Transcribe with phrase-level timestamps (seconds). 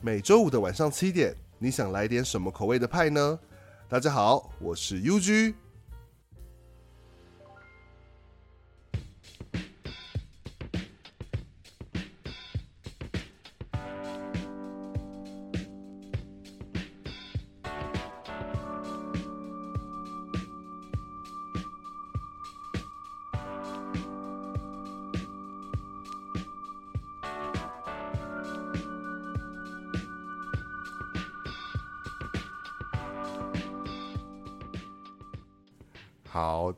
[0.00, 3.36] 每周五的晚上七点，你想来点什么口味的派呢？
[3.88, 5.54] 大家好，我是 UG。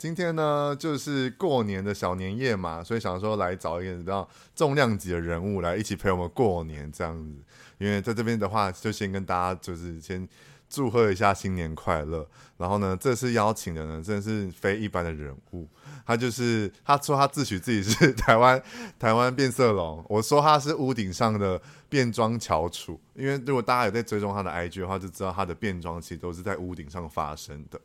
[0.01, 4.27] 今天呢就是过年的小年夜嘛，所以想说来找一个比较
[4.57, 7.35] 重量级的人物来一起陪我们过年这样子。
[7.77, 10.27] 因为在这边的话，就先跟大家就是先
[10.71, 12.27] 祝贺一下新年快乐。
[12.57, 15.69] 然后呢，这次邀请的呢真的是非一般的人物，
[16.07, 18.63] 他就是他说他自诩自己是 台湾
[18.99, 22.99] 台湾变色龙，我说他是屋顶上的变装翘楚。
[23.15, 27.79] 因为如果大家有在追踪他的 IG 的话，就知道他的变装其实都是在屋顶上发生的。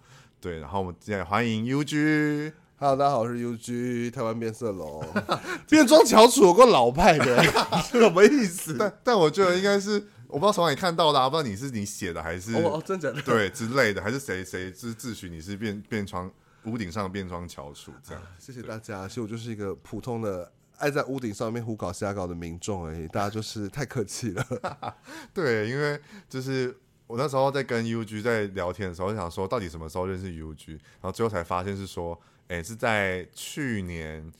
[0.45, 5.03] 对，然后我们现在欢迎 UG，Hello，大家好，我是 UG，台湾变色龙，
[5.67, 7.43] 变装翘楚有个老派的，
[7.89, 8.75] 什么意思？
[8.77, 9.93] 但但我觉得应该是，
[10.27, 16.31] 我不知道从哪里看到的，啊，不知道你是你写的还是哦，真的对之类的，还是谁谁自自诩你是变变装
[16.65, 18.29] 屋顶上变装翘楚这样，啊？
[18.37, 24.45] 谢谢大家，其实我就是一个普通的爱在屋顶上面胡搞瞎搞的民众而已，大家就是太客气了。
[25.33, 26.77] 对，因为就是。
[27.07, 34.31] 我那时候在跟 UG 在聊天的时候，就想说到底什么时候认识 UG，然后最后才发现是说，哎，是在去年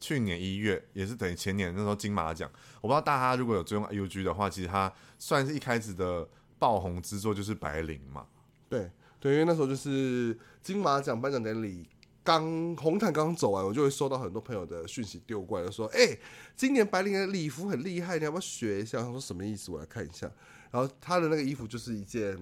[0.00, 2.50] 去年一月，也是等于前年那时候金马奖。
[2.80, 8.26] 我不知道大家如果有追踪 UG 的话，其实他算是一开始的爆红之作就是白灵嘛。
[8.68, 11.88] 对对，因为那时候就是金马奖颁奖典礼
[12.28, 16.14] 刚红毯刚走完，我就会收到很多朋友的讯息丢过来，说，哎，
[16.54, 19.00] 今年白灵的礼服很厉害，你要不要学一下？
[19.00, 19.70] 他说什么意思？
[19.70, 20.30] 我来看一下。
[20.70, 22.38] 然后他的那个衣服就是一件，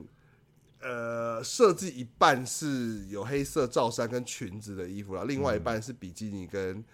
[0.81, 6.85] 呃，设计一半是有黑色罩衫跟裙子的衣服，然后另外一半是比基尼跟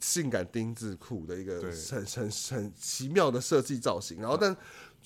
[0.00, 4.20] 性感丁字裤的一个很很很奇妙的设计造型。
[4.20, 4.56] 然后，但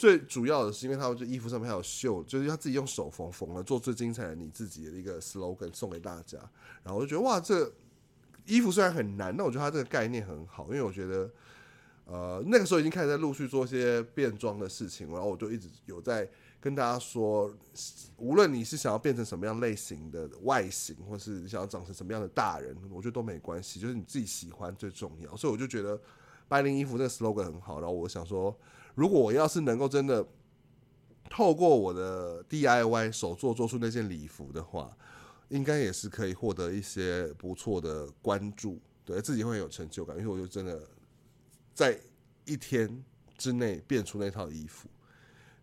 [0.01, 6.39] 最主要的是，因为他们这衣服上面还有绣，就是他自己用手缝缝了，做最精彩的你自己的一个 slogan 送给大家。
[6.83, 7.71] 然后我就觉得哇，这
[8.47, 11.31] 衣服虽然很难，但我觉得他这个概念很好，因为我觉得。
[12.07, 16.29] 呃，那个时候已经开始在陆续做一些变装的事情，然后我就一直有在
[16.61, 17.49] 跟大家说，
[18.17, 25.37] 无论你是想要变成什么样类型的外形，或是你想要长成什么样的大人，我觉得都没关系，就是你自己喜欢最重要。
[25.37, 25.97] 所以我就觉得
[26.49, 28.53] 白领衣服这个 slogan 很好，然后我想说，
[28.95, 30.27] 如果我要是能够真的
[31.29, 34.97] 透过我的 DIY 手作做出那件礼服的话，
[35.49, 40.81] 应该也是可以获得一些不错的关注，对自己会有成就感，因为我就真的。
[41.73, 41.99] 在
[42.45, 43.03] 一天
[43.39, 44.87] 之内变出那套衣服，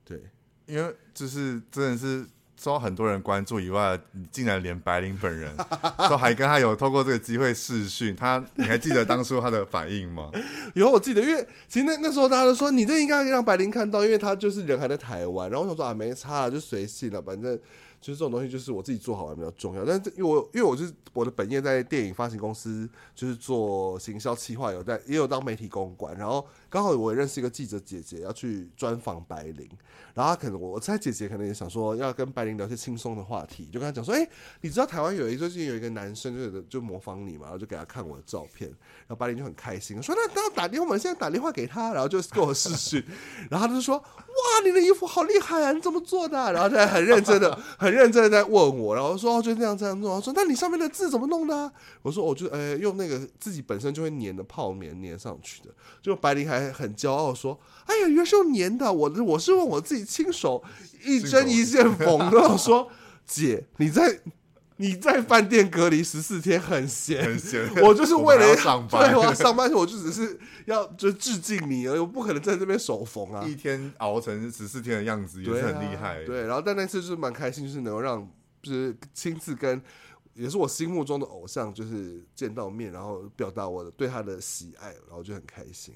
[0.03, 0.23] 对，
[0.65, 2.25] 因为就是真的是
[2.59, 5.55] 受到很多人关注以外，你竟然连白灵本人
[6.09, 10.31] 都还跟他有透过这个机会视讯，他你还记得当初他的反应吗？
[10.73, 17.57] 有，我记得，因为其实那那时候大家都说你这应该让白灵看到，因为他就是人还在台湾，然后我想说啊没差了，就随性了，反正。
[17.99, 29.69] 其实这种东西就是我自己做好玩比较重要，但是因为我因为我是我的本业在电影发行公司，就是做行销企划，有在也有当媒体公关，然后刚好我也认识一个记者姐姐要去专访白灵，
[30.13, 34.25] 然后他可能我猜姐姐可能也想说要跟白灵聊些轻松的话题，就跟他讲说，哎、
[34.61, 43.03] 你知道台湾有一最近有一个男生就就模仿你嘛，然后就给他看我的照片，然后白灵就很开心，说那那打电话，我们现在打电话给他，然后就跟我视讯，
[43.51, 47.97] 然后他就说，哇，你的衣服好厉害啊，你怎么做的、然后他很认真的 很。
[47.97, 50.15] 认真的在问我，然后说哦，就这样这样做。
[50.15, 51.71] 我说那你上面的字怎么弄的、
[52.03, 55.69] 我说我就呃用那个自己本身就会粘的泡棉粘上去的。
[55.99, 58.91] 就白灵还很骄傲说：“哎呀，原来是用粘的。
[58.91, 60.63] 我”我我是用我自己亲手
[61.03, 62.39] 一针一线缝的。
[62.39, 62.89] 我说
[63.25, 64.19] 姐，你在
[64.79, 67.67] 你在饭店隔离十四天很闲，很闲。
[67.83, 73.43] 我就是为了 上班，对，我要上班，我就只是要就致敬你我不可能在这边手缝啊。
[73.43, 76.23] 一天熬成十四天的样子也是很厉害。
[76.25, 78.29] 对，然后但那次就是蛮开心，就是能够让
[78.61, 79.81] 就是亲自跟
[80.35, 85.95] 也是我心目中的偶像就是见到面，然后表达我的对他的喜爱，然后就很开心。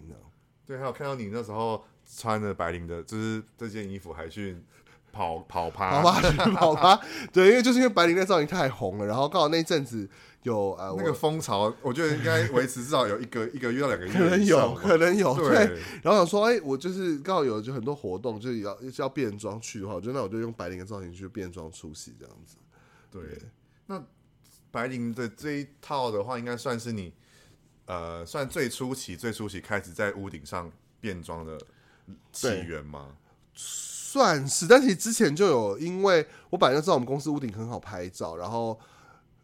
[0.66, 1.84] 对，还有看到你那时候
[2.18, 4.58] 穿着白灵的，就是这件衣服还去。
[5.14, 7.02] 跑跑趴，跑趴，跑趴，
[7.34, 10.10] 对，因为就是因为白灵那造型太红了，然后刚好那一阵子
[10.44, 15.78] 有呃那个风潮，我觉得应该维持至少有一个一个月到两个月，可能有，可能有，对。
[16.02, 22.56] 然后想说，哎，我就是刚好有就很多活动，就是要要变装去的话，我觉得那我就用白灵的造型去变装出席这样子。
[23.12, 23.22] 对，
[23.88, 24.02] 那
[24.72, 27.14] 白灵的这一套的话，应该算是你
[27.86, 31.60] 呃算最初期、最初期开始在屋顶上变装的
[32.32, 33.18] 起源吗？
[33.54, 38.78] 算是，但其实之前就有，因为我本来就知道我们公司屋顶很好拍照，然后，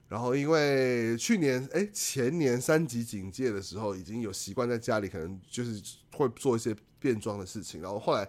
[0.09, 5.81] 然后因为去年哎、欸、前年三级警戒的时候，已经有习惯在家里可能就是
[6.13, 8.27] 会做一些变装的事情，然后后来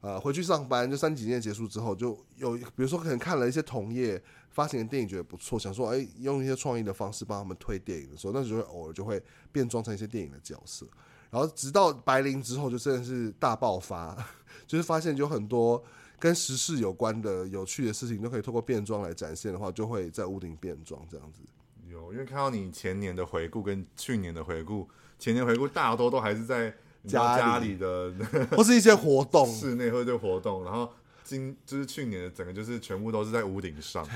[0.00, 4.20] 呃回去上班，就三级警戒结束之后，就有比如说可能看了一些同业
[4.56, 9.22] 发行的电影，觉得不错，想说哎、欸、用一些创意的方式帮他们推电影的时候，那时候偶尔就会
[9.52, 10.86] 变装成一些电影的角色。
[11.28, 14.16] 然后直到白灵之后，就真的是大爆发，
[14.66, 15.84] 就是发现有很多
[16.18, 21.42] 跟时事有关的有趣的事情，都可以透过变装来展现的话，就会在屋顶变装这样子。
[21.86, 24.88] 有，因为看到你前年的回顾跟去年的回顾，
[25.18, 26.70] 前年回顾大多都还是在
[27.06, 28.14] 家家里的，
[28.56, 30.64] 或是一些活动， 室内或者活动。
[30.64, 30.90] 然后
[31.24, 34.08] 今就是去年的整个就是全部都是在屋顶上。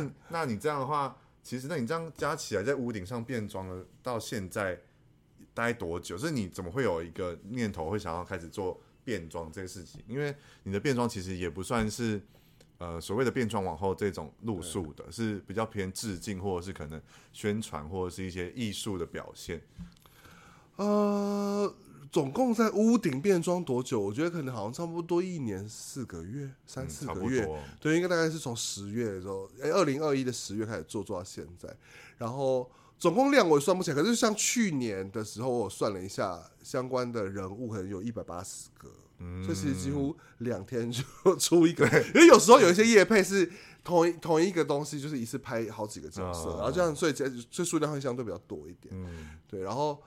[0.00, 4.80] 那那你这样的话，其实那你这样加起来在屋顶上变装了，到现在。
[5.56, 6.18] 待多久？
[6.18, 10.02] 是你怎么会有一个念头会想要开始做变装这个事情？
[10.08, 12.20] 因为你的变装其实也不算是
[12.78, 17.00] 呃所谓的变装往后这种路数的，是比较偏致敬或者是可能
[17.32, 19.62] 宣传或者是一些艺术的表现。
[20.74, 21.72] 呃，
[22.14, 23.98] 总共在屋顶变装多久？
[23.98, 27.44] 我觉得可能好像差不多一年四个月，三四个月。
[27.44, 31.68] 嗯、对，应该大概是从十月的时候，哎，二零二一的十月开始做，做到现在，
[32.16, 32.70] 然后。
[32.96, 38.88] 总共量我也算不起来，可是像去年的时候，我算了一下相关的人物，可能有一百八十个，
[39.18, 41.02] 嗯，所以其实几乎两天就
[41.36, 41.84] 出一个。
[42.14, 43.50] 因为有时候有一些夜配是
[43.82, 48.94] 同一同一个东西，就是一次拍好几个角色，哦、然后这样，所以这这数量会相对比较多一点。
[48.96, 49.60] 嗯，对。
[49.60, 50.00] 然后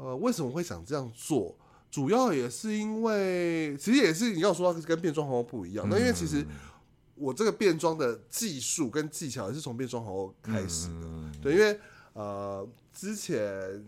[0.00, 1.56] 呃，为什么会想这样做？
[1.90, 6.46] 主要也是因为，其实也是你要说跟变装皇后不一样，那、嗯、因为其实
[7.14, 11.78] 我这个变装的技术跟技巧也是从变装皇后开始的，嗯、对，因为。
[12.12, 13.40] 呃，之前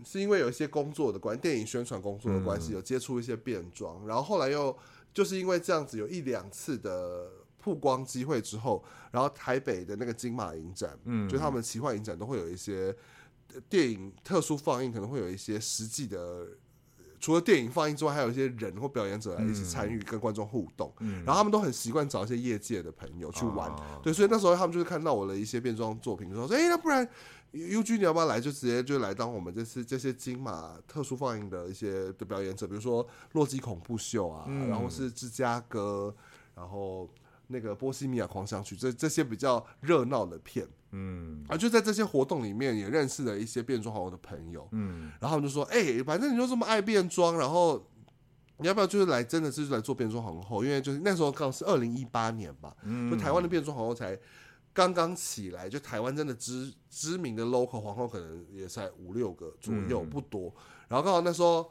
[0.03, 4.75] 是因为有一些工作的关系，电影宣传工作的关系，有接触一些变装，嗯、然后后来又
[5.13, 8.81] 就是因为这样子有一两次的曝光机会之后，
[9.11, 12.95] 然后台北的那个金马影展，嗯，就他们奇幻影展都会有一些
[13.69, 16.47] 电影特殊放映，可能会有一些实际的，
[17.19, 27.07] 除了电影放映之外，还有一些人或表演者来一起参与跟观众互动，嗯，然后他们都很习惯找一些业界的朋友去玩，嗯、对，所以那时候他们就是看到我的一些变装作品，就说，哎、欸，那不然。
[27.55, 28.41] UG，你要不要来？
[28.41, 36.11] 就直接就来当我们这次这些金马特殊放映的一些的表演者，比如说《洛基恐怖秀》啊，嗯、然后是芝加哥，
[36.55, 37.07] 然后
[37.45, 47.85] 那个《波西米亚狂想曲》这这些比较热闹的片，嗯，啊，就在这些活动里面也认识了一些变装皇后的朋友，嗯，然后就说，哎、欸，反正你就这么爱变装，然后
[48.57, 50.63] 你要不要就是来，真的是来做变装皇后？
[50.63, 54.17] 因为就是那时候刚好是二零一八年吧，嗯，就台湾的变装皇后才。
[54.75, 60.47] 刚刚起来，就台湾真的知知名的 local 皇后可能也才五六个左右，不多。
[60.47, 61.69] 嗯、然后刚好那时候，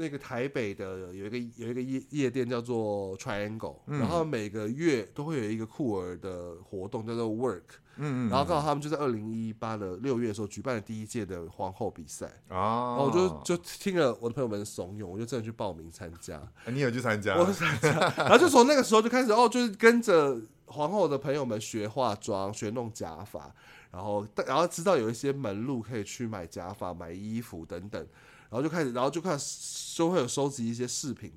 [0.00, 7.62] 那个台北的有一个有一个夜夜店叫做 Triangle，、嗯、然后每个月都会有一个酷儿的活动叫做 Work，
[7.96, 13.10] 嗯，嗯，然后刚好他们就在二零一八的六月的时候举办了第一届的皇后比赛，哦，然后我
[13.44, 16.38] 就就听了我的朋友们怂恿，我就真的去报名参加。
[16.38, 17.36] 啊、你有去参加？
[17.36, 20.40] 我参加，然后就从那个时候就开始哦，就是跟着。
[20.72, 23.52] 皇后的朋友们学化妆、学弄假发，
[23.90, 28.06] 然后然后知道有一些门路可以去买假发、买衣服等等，
[28.50, 31.32] 然后就开始，然后就开始就会有收集一些饰品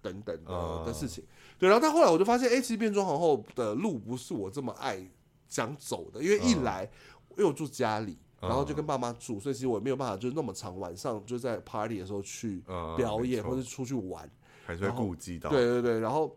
[0.00, 0.84] 等等的、uh.
[0.86, 1.24] 的事情。
[1.58, 5.04] 对，然后但后来我就发现，哎，其实变装皇后的路不是我这么爱
[5.48, 7.32] 想走的，因为一来、uh.
[7.32, 12.62] 因为我住家里，然后就跟爸妈住，所以其实我没有办法就那么长晚上就在 party 的时候去
[12.96, 14.30] 表演、uh, 或者出去玩，
[14.64, 15.50] 还是会顾及到。
[15.50, 16.36] 对对对，然后。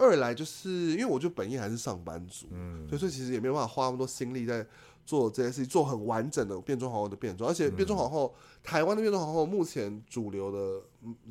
[0.00, 4.64] 二来就是因为我就本业还是上班族，嗯，所以其实也没有办法花那么多心力在
[5.08, 10.82] 做这些事情，做很完整的变装皇后的变装，而且变装皇后，嗯、台湾的变装皇后目前主流的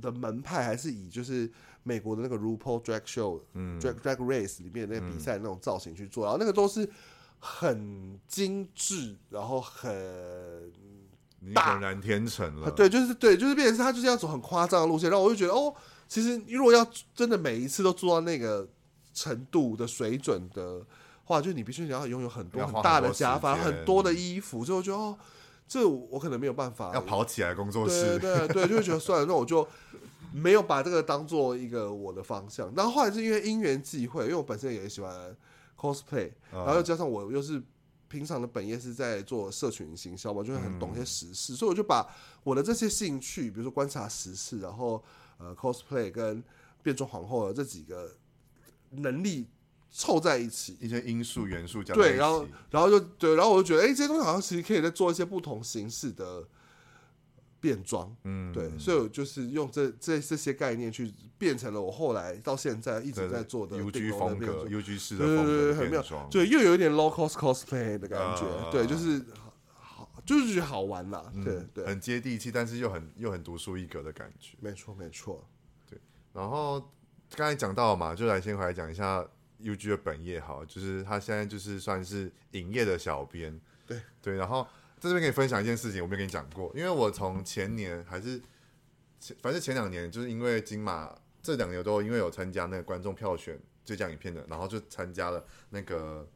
[0.02, 1.48] 的门派还是以就是
[1.84, 6.90] 美国的那个 RuPaul Drag Show，嗯，Drag Drag Race 里面那个比赛那种造型去做，然后那个都是
[7.40, 9.90] 很精致，然后很
[11.54, 15.74] 大，天成了，对，就是对，就是变成是他就是要走很夸张的路线，然后我就觉得哦。
[16.10, 18.66] 其实，如果要真的每一次都做到那个
[19.14, 20.82] 程度的水准的
[21.28, 25.18] 话，就你必须你要拥有很多很大的假发、很多的衣服，所以我觉得哦，
[25.68, 26.92] 这我可能没有办法。
[26.94, 29.68] 要跑起来工作室，对对对，就会觉得算了，那我就
[30.32, 32.74] 没有把这个当做一个我的方向。
[32.76, 35.36] 然后后来是因为因缘际会，因为我本身也喜欢
[35.78, 37.62] cosplay，然后又加上我又是
[38.08, 42.08] 平常的本业是在做社群行销嘛，就会很懂一些时事，所以我就把
[42.44, 45.04] 我的这些兴趣，比如说观察时事，然后。
[45.40, 46.44] 呃，cosplay 跟
[46.82, 48.12] 变装皇后的这几个
[48.90, 49.46] 能力
[49.90, 56.48] 凑在一起，一些因素元素加对，然后然后就对，然后我就觉得，哎、欸，这些东西好像其实可以再做一些不同形式的
[57.60, 69.26] 变装，嗯，对，所以我就是用这这这些概念去变成了我后来到现在一直在做的 UG 风格，UG 式的对对对，很妙，对又有一点 low cost cosplay 的感觉，呃、对，就是
[69.74, 75.44] 好，就是觉得好玩啦，对、嗯、对，很接地气，但是又很又很独树一格的感觉，没错没错，
[75.90, 76.00] 对。
[76.34, 76.80] 然后
[77.36, 79.28] 刚才讲到了嘛，就来先回来讲一下
[79.62, 84.68] UG 的本业，好，就是他现在就是算是影业的小编，对对，然后。
[85.00, 88.42] 在这边可以分享一件事情，我没有跟你讲过，因为我从前年还是
[89.20, 96.28] 前，反正前两年，就是因为金马这两年都因为有参加那个观众票选最佳影片的，然后就参加了那个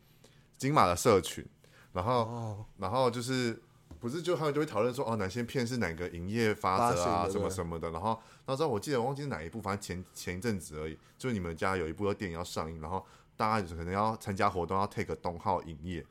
[0.59, 1.43] 金马的社群，
[1.91, 3.59] 然后、哦、然后就是
[4.01, 13.05] 不是就他们就会讨论说哦哪些片是哪个营业法则啊什么什么的，然后那时候我记得我忘记是哪一部，反正前前一阵子而已，就是你们家有一部电影要上映，然后
[13.37, 16.03] 大家可能要参加活动要 take 东浩影业。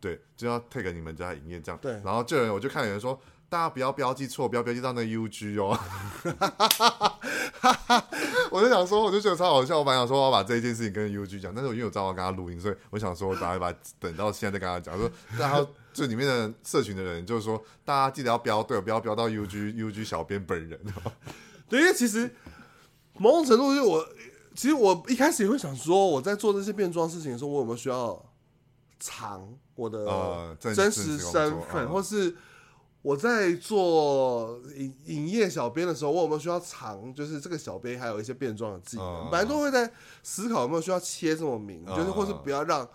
[0.00, 1.78] 对，就要 take 你们家营业这样。
[1.80, 3.16] 对，然后就有人我就看有人说，
[3.48, 5.78] 大家不要标记错，不要标记到那 UG 哦。
[8.50, 9.78] 我就想说，我就觉得超好笑。
[9.78, 14.98] 我本来想说我要把这一件事情跟 UG 讲，但是我因为我知道我跟他录音，所以我想说，我打算把等到现在再跟他讲。
[14.98, 15.08] 说，
[15.38, 20.78] 然后这里面的社群的人就是说，大家记得要标对，不要标到 UG UG 小编本人。
[21.68, 22.34] 对，因为其实
[23.18, 24.06] 某种程度，就我
[24.54, 28.24] 其实我一开始也会想说，我在做这些变装事情的时候，我有没有需要
[29.00, 29.48] 藏？
[29.74, 32.36] 我的真实身份，或是
[33.00, 37.12] 我在做营营业小编的时候，我有没有需要藏？
[37.14, 39.90] 就是这个小编还有一些变装的技能，本来都会在
[40.22, 42.86] 思考有没有需要切这么明，就是或是不要让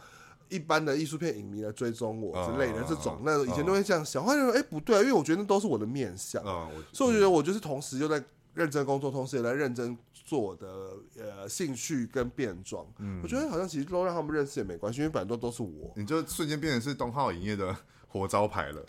[0.49, 3.19] 一般的艺术片影迷来追踪我之类的这种。
[3.23, 6.43] 那以前都会这样想，后来说哎不对啊，因为我觉得那都是我的面相，
[6.91, 8.23] 所以我觉得我就是同时又在
[8.53, 9.97] 认真工作，同时也在认真。
[10.25, 10.67] 做我的
[11.17, 17.73] 呃兴趣跟变装，嗯，我觉得好像其实都让他们认识也没关系，因为反正都都是我，你就瞬间变成是东浩影业的
[18.09, 18.85] 活招牌了。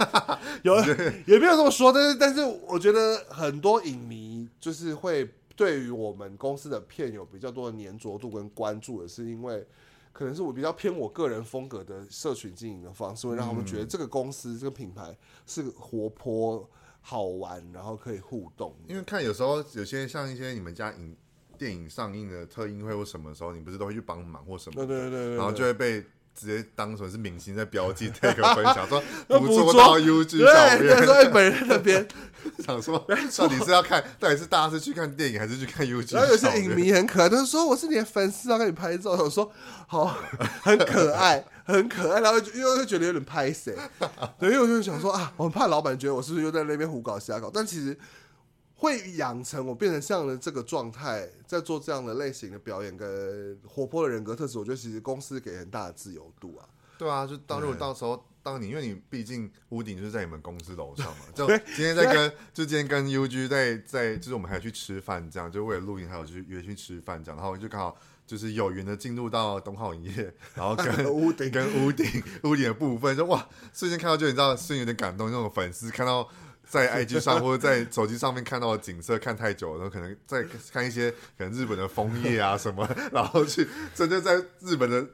[0.62, 0.76] 有
[1.26, 9.66] 也没有这么说，但是但是我觉得很多影迷就是会对于我们公司的片有比较多的黏着度跟关注的是因为
[10.14, 16.66] 可能是我比较偏我个人风格的社群经营的方式，会让他们觉得这个公司这个品牌是活泼。
[17.06, 18.74] 好玩，然后可以互动。
[18.88, 21.14] 因为看有时候有些像一些你们家影
[21.58, 24.76] 电影上映的特映会或什么时候，你不是都会去帮忙或什么？
[24.76, 25.36] 对对对对。
[25.36, 26.02] 然后就会被
[26.34, 30.78] 直接当成是明星在标记 这个分享，说捕捉到 UG 照片。
[30.80, 32.06] 对，在本人那边
[32.64, 32.98] 想说，
[33.38, 36.14] 到底是要看，到底是大家是去看电影还是去看 UG？
[36.14, 39.12] 然后有些影迷很可爱，他就说我是你的粉丝，要跟你 拍照。
[39.12, 39.50] 我说
[39.86, 40.16] 好，
[40.62, 41.44] 很可爱。
[41.66, 43.74] 很可爱，然后又又觉得有点拍谁，
[44.38, 47.96] 对，因为我就想说啊，我很怕老板觉得我是不是又在那边胡搞瞎搞，但其实
[48.76, 56.68] 会养成我变成这样的这个状态，在做这样的类型的表演跟活泼的人格特质，我觉得其实公司给很大的自由度啊。
[56.98, 67.96] 对啊，就当如果到时候当你，因为你毕竟屋顶就是在你们公司楼上嘛， 就今天在跟就今天跟 UG 在在，就是我们还要去吃饭，这样就为了录音，还有去约去吃饭这样，然后就刚好。
[68.26, 72.06] 就是有缘的进入到东浩影业，然后跟屋 顶跟屋顶
[72.44, 75.30] 屋顶的部分，就哇，瞬间看到就你知道，瞬间有点感动。
[75.30, 76.26] 那种粉丝看到
[76.66, 85.06] 在 IG 上或者在手机上面看到的景色看太久了，然后可能再看一些可能日本的枫叶啊什么，然后去真的在日本的。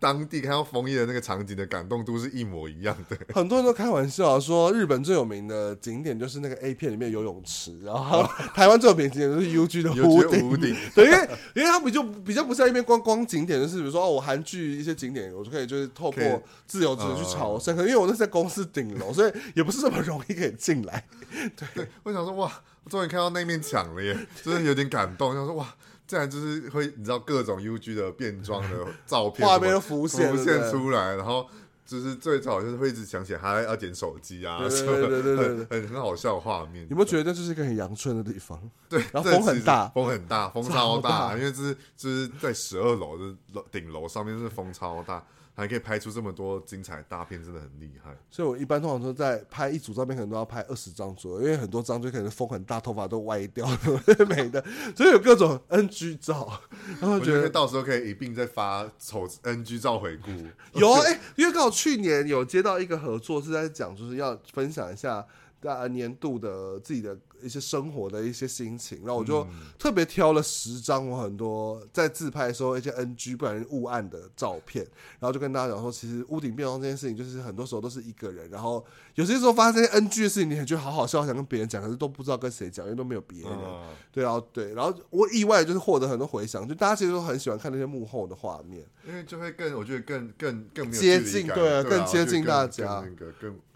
[0.00, 3.18] 当地看到枫叶的那个场景的感动度是一模一样的。
[3.34, 8.22] 很多人都开玩笑说，日本最有名的景点就是那个 A 片里面游泳池，然后
[8.54, 10.48] 台湾最有名的景点就是 UG 的屋顶。
[10.50, 17.74] 屋顶 对，因为因为它比较比较不像一边观光景点，就是比如说哦，我韩剧一些景点，我就可以就是透过自由之去朝圣。
[17.74, 21.04] 可能因为我那是在公司顶楼，所以也不是这么容易可以进来。
[21.56, 22.52] 对，对，我想说哇，
[22.84, 25.34] 我终于看到那面墙了耶，真的有点感动。
[25.34, 25.74] 想说哇。
[26.08, 31.46] 这样就是会，你知道各种 UG 的变装的 照片画面都浮现浮现出来，然后
[31.84, 36.86] 就是最早就是会一直想起来还要捡手机啊，对对对对对，很很好笑的画面。
[36.88, 38.58] 有没有觉得这是一个很阳春的地方？
[38.88, 45.22] 对，然后风很大，风很大，风超大，因为这是就是在十二楼的楼顶楼上面，是风超大。
[45.58, 48.16] 还可以拍出这么多精彩大片，真的很厉害。
[48.30, 53.78] 所以我一般通常都在拍一组照片，可能都要拍二十张左右，因为很多张就可能风很大，头发都歪掉了，
[54.28, 54.64] 美的。
[54.94, 56.48] 所以有各种 NG 照，
[57.00, 60.30] 然后觉得，到时候可以一并再发丑 NG 照回顾。
[60.78, 65.26] 有啊，哎、欸，因为刚好去年有接到一个合作，是在讲就是要分享一下
[65.60, 67.18] 大年度的自己的。
[67.42, 69.46] 一些生活的一些心情，然后我就
[69.78, 74.84] 特别挑了十张我很多在自拍的时候一些 NG 不然误按的照片，
[75.18, 83.50] 然后就跟大家讲说，其实屋顶变装这件事情，就是很多时候都是一个人，然后有些时候发生 NG 的事情，你很觉得好好笑，想跟别人讲，可是都不知道跟谁讲，因为都没有别人。
[84.12, 93.04] 对，然后对，然后我意外就是获得很多回响，就大家其实都很喜欢看那些幕后的画面，因为就会更我觉得更更更接近，对啊，更接近大家。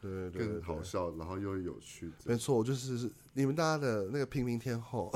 [0.02, 2.10] 对对对，更好笑，然后又有趣。
[2.24, 5.12] 没错，就是你们大家的那个平民天后，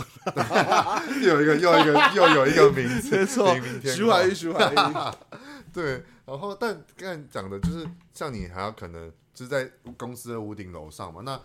[1.20, 5.14] 又有一个又一个又有一个名字，没错，平民天后徐怀钰，徐怀钰。
[5.74, 11.40] 对，然后但刚才讲的就是像你还要可能就是在公司的屋顶楼上嘛，那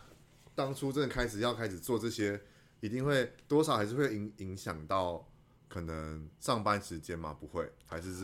[0.54, 2.40] 当初真的开始要开始做这些，
[2.80, 5.28] 一定会多少还是会影影响到
[5.68, 7.34] 可能上班时间嘛？
[7.34, 8.24] 不会，还是是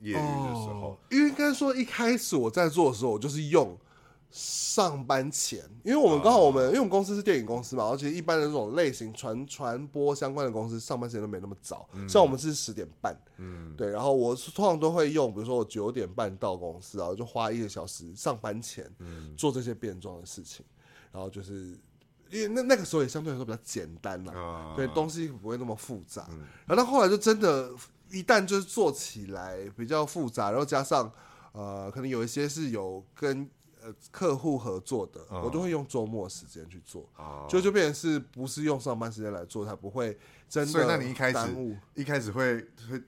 [0.00, 0.90] 业余的时候？
[0.90, 3.78] 哦、因为应该说一开始我在做的时候，我就是用。
[4.30, 18.88] 上班前，因为我们刚好我们，因为我们公司是电影公司嘛，而且一般的这种类型传传播相关的公司，上班时间都没那么早，像我们是十点半，嗯，对，然后我通常都会用，比如说我九点半到公司，然后就花一个小时上班前
[19.36, 20.64] 做这些变装的事情，
[21.10, 21.76] 然后就是
[22.30, 26.28] 因为那那个时候也相对来说比较简单嘛，对，东西不会那么复杂，
[26.66, 27.72] 然后到后来就真的，
[28.12, 31.10] 一旦就是做起来比较复杂，然后加上
[31.50, 33.50] 呃，可能有一些是有跟
[33.82, 37.08] 呃，客户合作的，我都会用周末时间去做，
[37.48, 40.18] 就就变成是不是用上班时间来做，才不会
[40.48, 40.70] 真的。
[40.70, 41.38] 所以，那你一开始
[41.94, 42.56] 一开始会
[42.90, 43.02] 会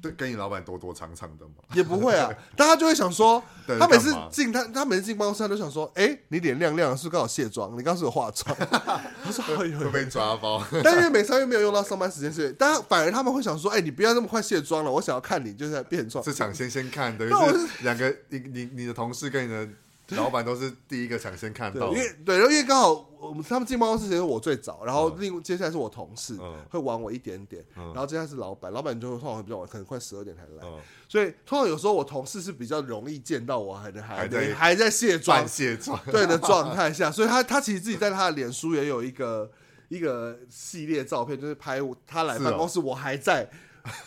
[0.00, 1.54] 对跟你老板躲躲藏藏的吗？
[1.74, 3.42] 也不会啊， 大家就会想说，
[3.80, 7.72] 他每次进他他每次进办公室，他都想说，哎，你脸亮亮，是不是刚好卸妆？
[7.72, 8.54] 你刚刚是有化妆？
[9.24, 10.62] 他说会被抓包。
[10.84, 16.22] 但因为每次又没有用到上班时间，所以大家反而他们会想说，哎，你不要那么快卸妆了，我想要看你就是在变妆。
[16.22, 19.68] 是抢先先看，等于是两个你你你的同事跟你的。
[20.16, 26.38] 老板都是第一个抢先看到，因为对，因为刚好我们他们进办公室前我最早，然后另接下来是我同事
[26.70, 30.72] 会晚我一点点，然后接下来是老板，老板就会通常会比较晚，可能快十二点才来，
[31.08, 39.50] 所以通常有时候我同事是比较容易见到我还在还在还在卸妆卸妆对的状态下，所以他他其实自己在他的脸书也有一个
[39.88, 43.46] 一个系列照片，就是拍他来办公室我还在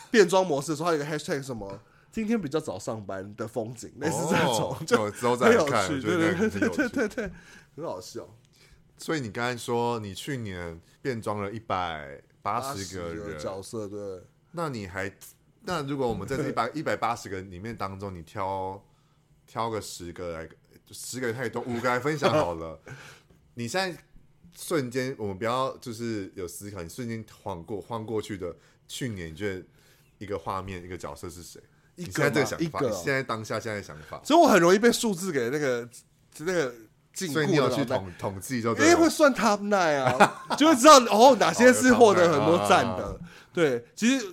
[0.10, 1.79] 变装模式的时候，他有一个 hashtag 什么。
[2.11, 7.31] 今天比较早上班的风景，类似这种，就之后再看，对对对对对对，
[7.75, 8.27] 很好笑。
[8.97, 14.21] 所以你刚才说你去年变装了一百八十个人角色，对。
[14.51, 15.11] 那你还
[15.63, 18.83] 那如果我们在这一百 一百八十个里面当中，你挑
[19.47, 20.50] 挑个十个来，
[20.91, 22.79] 十个太多，五个来分享好了。
[23.55, 23.97] 你现在
[24.53, 28.53] 瞬间，我们不要就是有思考，你瞬间晃过晃过去的
[28.87, 29.65] 去年，你觉得
[30.17, 31.61] 一个画面一个角色是谁？
[32.01, 35.87] 一个这个想法，现在当下现在想法，所以我很容易被数字给那个
[36.40, 36.74] 那个
[37.14, 37.33] 禁锢。
[37.33, 43.20] 所以你要去统统计，就因为会算 top nine 啊， 就会知道哦哪些是获得很多赞的。
[43.53, 44.25] 对，其实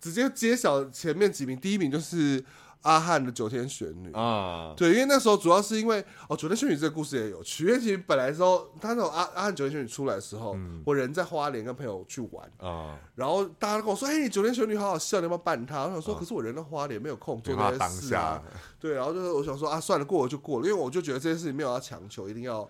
[0.00, 2.44] 直接揭晓前面几名，第一名就是。
[2.82, 7.64] 阿翰的九天玄女啊，对，因为那时候主要是因为哦，九天玄女这个故事也有趣。
[7.64, 18.42] 因为其实本来的时候，他那种阿阿汉九天玄女出来的时候，我人在花莲跟朋友去玩啊，然后大家都跟我说：“哎，九天玄女好好笑，你要不要办他？”我想说：“可是我人在花莲，没有空做那些事啊。”
[18.80, 22.68] 对，然后就是我想说啊，算了，过了就过了，因为我就觉得这件事情没有要强求，一定要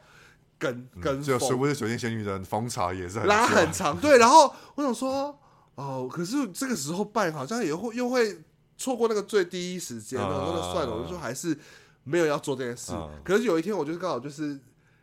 [0.58, 1.22] 跟跟。
[1.22, 4.18] 就所谓的九天玄女的风潮也是很拉很长，对。
[4.18, 5.34] 然后我想说，
[5.76, 8.38] 哦，可是这个时候办好像也会又会。
[8.82, 11.56] 错过那个最第一时间，然后那算了，我就说还是
[12.02, 12.92] 没有要做这件事。
[13.22, 14.58] 可是有一天，我就是刚好就是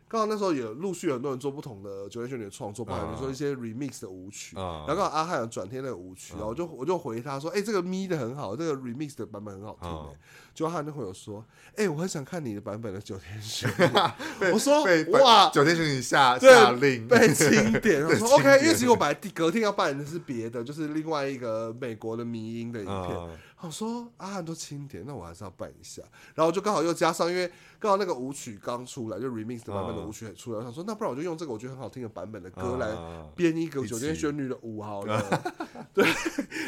[0.06, 9.90] 刚好那时候也陆续有很多人做不同的九天玄女的创作，包含你说一些 remix 的舞曲，然后刚好阿汉有转天那个舞曲，然后我就我就回他说：“哎，这个咪的很好，这个 remix 的版本很好听。”
[10.52, 11.42] 就阿汉就会有说
[11.76, 13.86] ：“哎，我很想看你的版本的九天玄女。”
[14.52, 14.84] 我说
[15.22, 23.16] ：“哇，九天玄女下下令被清点。”我说： “OK，因为其实我本来隔天要扮的是别的，就是另外一个美国的迷音的影片。”
[23.62, 26.02] 我说阿汉都清点，那我还是要办一下。
[26.34, 30.58] 然后就刚好又加上，因为刚好那个舞曲刚出来，就 remix 的版本的舞曲也出来。
[30.58, 32.96] 我想说，那不然我就用这个我觉得很好听的版本的歌来
[33.36, 35.22] 编一个酒店旋律的舞好了。
[35.92, 36.04] 对。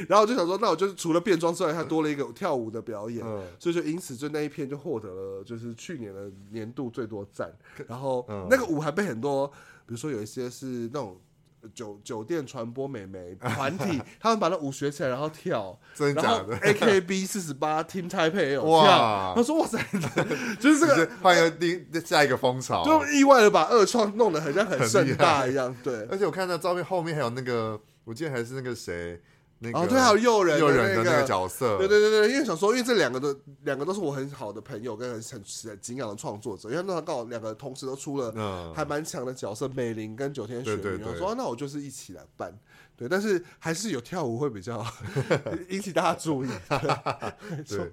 [0.08, 3.24] 然后我就想说，那我就是除了变装之外，还多了一个跳舞的表演。
[3.58, 7.50] 所以就因此就那一片就获得了就是去年的年度最多赞。
[7.86, 9.48] 然后那个舞还被很多，
[9.86, 11.18] 比如说有一些是那种。
[11.74, 19.78] 酒酒店传播美眉团体，他们把那舞学起来，然后跳， 真的假的？AKB 四十八 Team Taipei 也有跳，他说哇塞，
[20.58, 26.06] 就是这个换一个第下一个风潮，就意外的把二创弄得很像很盛大一样，对。
[26.10, 29.20] 而且我看到照片后面还有那个，我记得还是那个谁。
[29.74, 42.52] 哦，对，还有诱人诱人的那个角色，对对对对，因为想说，因为这两个的两个都是我很好的朋友跟很很敬仰的创作者，因为那刚好两个同时都出了还蛮强的角色，美玲跟九天玄女，我说那我就是一起来办，
[42.96, 44.84] 对，但是还是有跳舞会比较
[45.70, 46.48] 引起大家注意，
[47.68, 47.90] 没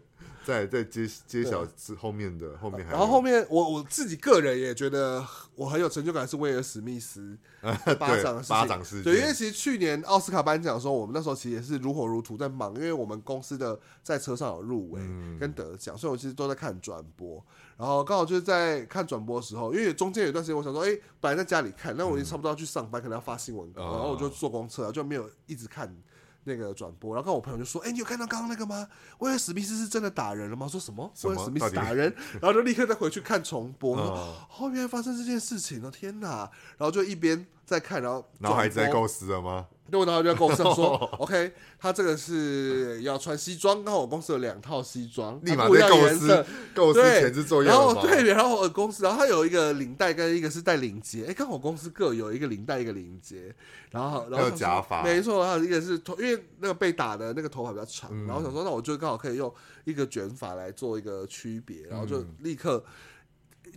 [0.50, 7.38] 错，在在揭揭晓之后面的后面还，然后后面我我自己个人也觉得我很有成就感，是威尔史密斯
[8.00, 8.44] 巴掌。
[8.48, 9.04] 巴掌事件。
[9.04, 15.02] 对，因为其实去年奥斯卡颁奖的时候，我们那时候其实也是如火如荼在忙，因为我们公司的在车上有入围
[15.40, 17.44] 跟得奖，所以我其实都在看转播。
[17.78, 25.96] 然后刚好就是在看转播的时候，因为中间有一段时间我想说，哎，本来在家里看，那我已经差不多要去上班，可能要发新闻稿，然后我就坐公车，就没有一直看。
[26.44, 28.88] 那个转播，然后跟我朋友就说：“哎、欸，你有看到刚刚那个吗？
[29.20, 31.12] 威尔史密斯是真的打人了吗？”说什么？
[31.24, 33.98] 威尔史密斯打人， 然后就立刻再回去看重播。
[33.98, 36.50] 哦，原来发生这件事情了，天哪！
[36.78, 39.68] 然后就一边在看，然后然后还在构思了吗？
[39.90, 47.70] 对，然后就在公司上说， OK，他这个是要穿西装，刚好我公司有两套西装，立马在构思，构思前置作业。
[47.70, 53.54] 然后对，然后我公司，然后他有一个领带跟一个是带领结，哎，刚好公司各有一个领带一个领结，
[53.92, 59.54] 然后然后有假发，没错，还有一个是头，因为那个被打的那个头发比较长，嗯、然后想说，那我就刚好可以用
[59.86, 62.84] 一个卷发来做一个区别，然后就立刻。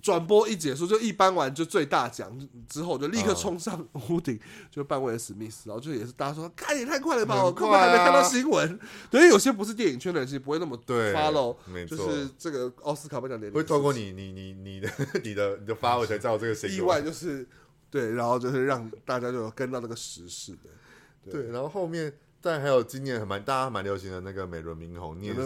[0.02, 2.36] 转播一结束，就一颁完就最大奖
[2.68, 4.38] 之后，就立刻冲上屋顶，
[4.68, 8.78] 就颁威尔史密斯，然后就也是大家说，看也太快了吧，啊、我根本还没看到新闻。
[9.08, 14.90] 对，有些不是电影圈的人，其实不会那么 follow，就是这个奥斯卡颁奖典礼会透过你你你你的
[15.22, 16.78] 你的你的发我才知道这个新闻。
[16.78, 17.46] 意外就是
[17.88, 22.12] 对，然后就是让大家就跟到那个时事的，对，对，然后后面。
[22.44, 25.40] 但还有今年很蛮大家蛮流行的那个美轮明宏，你也是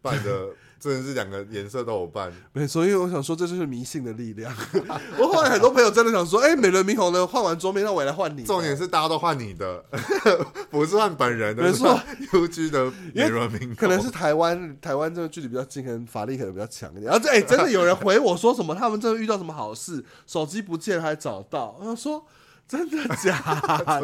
[0.00, 2.32] 办的，真的是两个颜色都有办。
[2.52, 4.50] 没错，所以我想说这就是迷信的力量。
[5.18, 8.42] 我后来很多朋友真的想说，哎、欸，美轮明宏呢换完桌面，那我也来换你。
[8.44, 9.84] 重点是大家都换你的，
[10.70, 11.62] 不是换本人的。
[11.62, 12.00] 没错
[12.32, 17.04] ，UG 的美轮明宏，可能是台湾台湾这个距离比较近，可能法力可能比较强一点。
[17.04, 22.26] 然后这哎，真的有人回我说什么，他们真的遇到什么好事，手机不见还找到，我说。
[22.70, 24.00] 真的假的？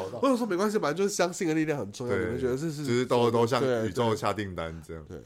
[0.18, 2.16] 或者说没关系，反正就是相信的力量很重要。
[2.16, 2.72] 你们觉得这是？
[2.72, 5.04] 其实都都像宇宙下订单这样。
[5.06, 5.18] 对。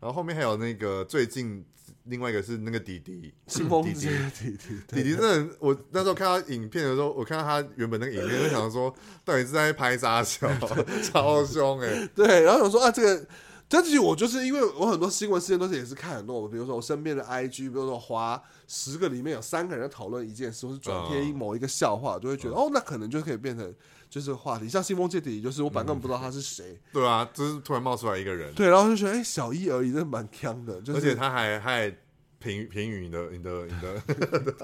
[0.00, 1.64] 然后后面还有那个最近
[2.04, 8.92] 另外一个是那个弟弟，新风弟弟弟弟弟弟，真的，我那时候看他影片的时候，我看到他原本那个影片，就想说
[9.24, 10.48] 到底是在拍啥笑，
[11.12, 12.08] 超凶哎。
[12.14, 13.26] 对，然后想说啊，这个。
[13.70, 23.72] 这其实我就是因为我很多新闻事件都是也是看很多，比如说我身边的 IG，比如说滑十个里面有三个人在讨论一件事，或是转贴某一个笑话，就会觉得哦，那可能就可以变成
[24.10, 24.68] 就是话题。
[24.68, 31.96] 像新丰界底，就是我本来根本不知道他是谁， 对啊，就是突然冒出来一个人，对，然后就觉得哎，小一而已，真的蛮锵的，就是、而且他还还。
[32.42, 34.02] 评评语你的你的你的，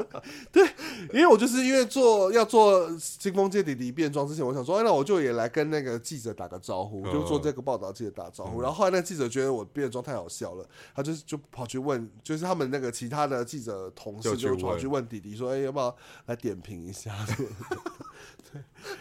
[0.50, 0.66] 对，
[1.12, 8.60] 因为我就是因为做要做金风界弟弟变装之前，我想说，哎，那我就也来跟那个记者打个招呼，就做这个报道记者打招呼。
[8.60, 15.94] 然后后来那个记者觉得我变装太好笑了，他就就跑去问，就是他们那个其他的记者同事就跑去问弟弟说，哎，要不要
[16.26, 17.14] 来点评一下？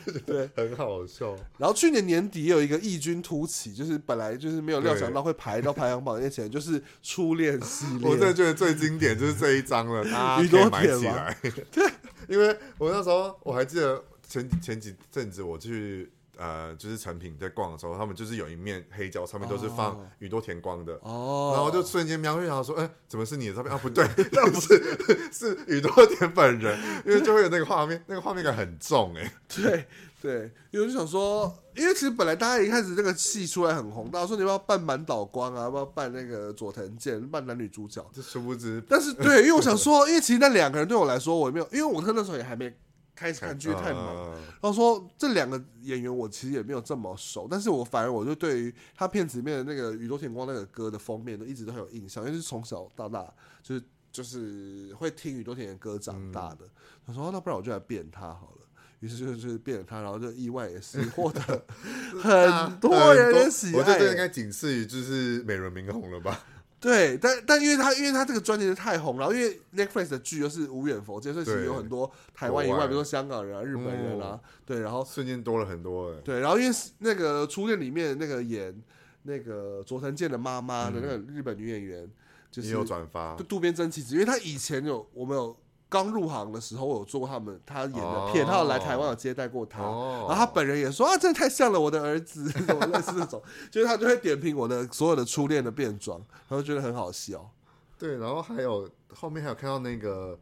[0.05, 1.35] 对 对，很好笑。
[1.57, 8.09] 然后去年年底也有一个异军突起，就是本来就是没有料想到会排到排行榜面前，就是初恋系列。
[8.09, 11.37] 我真的觉得最最经典就是这一张了，大家可以买起来。
[11.71, 11.87] 对，
[12.27, 23.79] 因为我那时候我还记得前前几阵子我去呃，就是成品在逛的时候，他们就是有一面黑胶，上面都是放宇多田光的哦，然后就瞬间瞄一下说，哎，怎么是你的照片啊？
[23.81, 29.33] 不对， 那不 是，是宇多田本人，因为就会有那个画面， 那个画面感很重哎。
[29.47, 29.85] 对。
[30.21, 38.81] 对，因为我就想说，因为其实本来大家一开始这个戏出来很红，大家说你要不要扮满岛光啊，要不要扮那个佐藤健，扮男女主角，这殊不知。
[38.89, 42.73] 但是对，因为我想说，因为其实那两个人对我来说，我也没有，因为我那时候也还没
[43.15, 44.31] 开始看剧，太忙。
[44.31, 56.67] 然后说这两个演员我其实也没有这么熟，但是我反而我就对于他片子里面的那个宇多田光那个歌的封面都一直都很有印象，因为是从小到大就是就是会听宇多田的歌长大的。
[57.07, 58.65] 他说那不然我就来变他好了。
[59.01, 61.41] 于是就是变了他，然后就意外也是获得
[62.23, 63.77] 很多人的喜爱。
[63.77, 66.43] 我觉得这应该仅次于就是美轮明宏了吧？
[66.85, 76.13] 对，但但因为他因为他这个专辑是太红，然后因为 Netflix 的剧又是无远佛界，所以其实有很多台湾以外，比如说香港人啊、日本人啊，对，然后瞬间多了很多。
[76.21, 78.79] 对，然后因为那个初恋里面那个演
[79.23, 82.07] 那个佐藤健的妈妈的那个日本女演员，
[82.51, 85.57] 就是有转发，就渡边真希子，因为他以前有我们有。
[85.87, 89.91] 刚入行的时候，我有做过他们他演的片，他有来台湾有接待过他，然
[90.27, 96.19] 后他本人也说啊，真的太像了我的儿子， 什么类似这种，就是他就会点评我的所有的初恋的变装，
[96.49, 97.49] 然后觉得很好笑。
[97.97, 100.37] 对，然后还有后面还有看到那个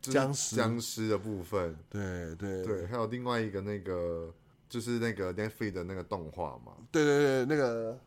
[0.00, 0.56] 僵尸。
[0.56, 2.62] 僵尸的部分，对对。
[2.64, 4.32] 对，还有另外一个那个
[4.68, 7.98] 就是那个 Netflix 的那个动画嘛，对对对，那个。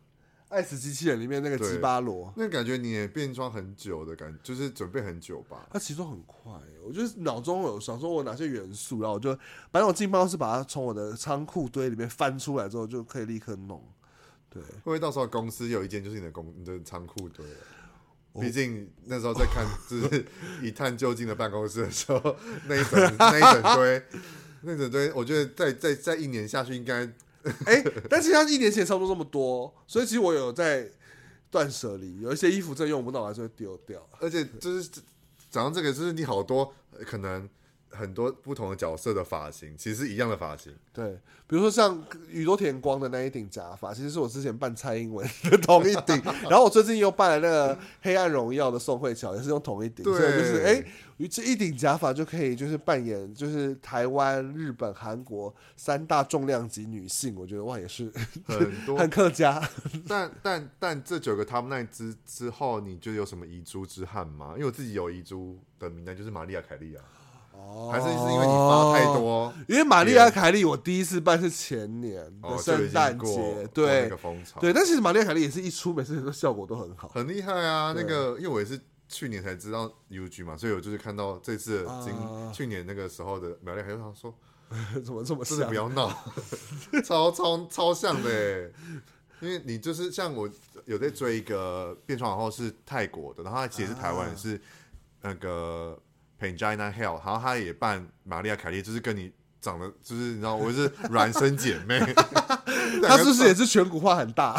[0.50, 5.66] 爱死机器人里面那个吉巴罗，那感觉你也变装很久的感觉，就是准备很久吧？
[5.72, 6.52] 他其实很快，
[6.84, 9.32] 我就是脑中有想说我哪些元素，然后我就
[9.70, 13.82] 反正我进办公室把它从我的仓库堆里面翻出来之后，就可以立刻弄。
[14.50, 17.52] 对，会不会到时候公司有一间就是你的公你的仓库对了？
[18.40, 20.24] 毕竟那时候在看 就是
[20.62, 22.36] 一探究竟的办公室的时候，
[22.66, 24.02] 那一整那一整堆
[24.62, 27.08] 那一整堆，我觉得再再再一年下去应该，
[27.64, 30.90] 哎，但是他一年前差不多这么多，所以其实我有在
[31.50, 34.06] 断舍离，有一些衣服真的用不到，还是会丢掉。
[34.20, 34.88] 而且就是
[35.50, 36.74] 讲到这个，就是你好多
[37.06, 37.48] 可能。
[37.90, 40.72] 很多不同的角色的发型，其实是一样的发型。
[40.92, 41.12] 对，
[41.46, 46.20] 比如说像宇多田光的那一顶假发，其实是我之前扮蔡英文的同一顶。
[46.48, 50.04] 然后我最近又扮了那个《黑暗荣耀》的宋慧乔，也是用同一顶。
[50.04, 50.84] 对，所以就是哎，
[51.28, 57.34] 这一顶假发就可以就是扮演就是台湾、日本、韩国三大重量级女性。
[57.36, 58.12] 我觉得哇，也是
[58.44, 59.60] 很多 很客家。
[60.06, 64.52] 但但但这九个 Top Nine 之之后，你就有什么遗珠之憾吗？
[64.54, 67.04] 因为我自己有遗珠的名单，就是玛利亚凯莉啊。
[67.90, 69.52] 还是是因为你发太多？
[69.68, 74.72] 因为玛丽亚凯莉，我第一次办是前年的圣诞节，对，那个风潮对。
[74.72, 77.92] 但其实玛丽亚凯莉也是一出，每次都效果都很好，很厉害啊。
[77.96, 82.14] 那个，因为我也是去年才知道 UG 嘛，所以我就是看到这次今
[82.52, 84.32] 去年那个时候的玛丽亚凯莉，他说
[85.04, 85.66] 怎么这么像？
[85.68, 86.12] 不要闹，
[87.04, 88.70] 超超超像的。
[89.40, 90.48] 因为你就是像我
[90.84, 94.60] 有在追一个变装皇后是泰国的，然后他其实是台湾，是
[95.22, 95.98] 那个。
[96.40, 102.00] Pangina Hell，然后他也扮玛利亚凯莉，就是跟你长得，就是你知道，我是孪生姐妹。
[103.06, 104.56] 他是不是也是颧骨画很大？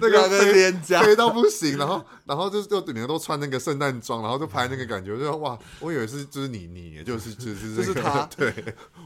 [0.00, 8.28] 那个脸颊黑到不行，然后然后就是就你们都穿那个圣诞装，然后就拍那个感觉，就哇，我以为是就是你你，就是就是 就是他。
[8.36, 8.52] 对，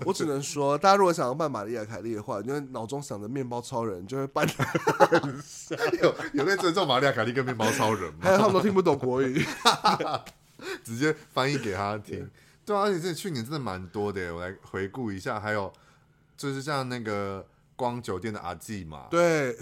[0.05, 4.47] 我只能说，大家如果想要扮玛利亚凯莉的话，你就脑中想着面包超人，就会扮。
[6.03, 8.19] 有有在尊重玛利亚凯莉跟面包超人吗？
[8.23, 9.47] 还有他们都听不懂国语。
[10.85, 12.29] 直接翻译给他听，
[12.65, 15.73] 对啊，而且这去年真的蛮多的，我来回顾一下，还有
[16.37, 19.57] 就是像那个光酒店的阿季嘛，对，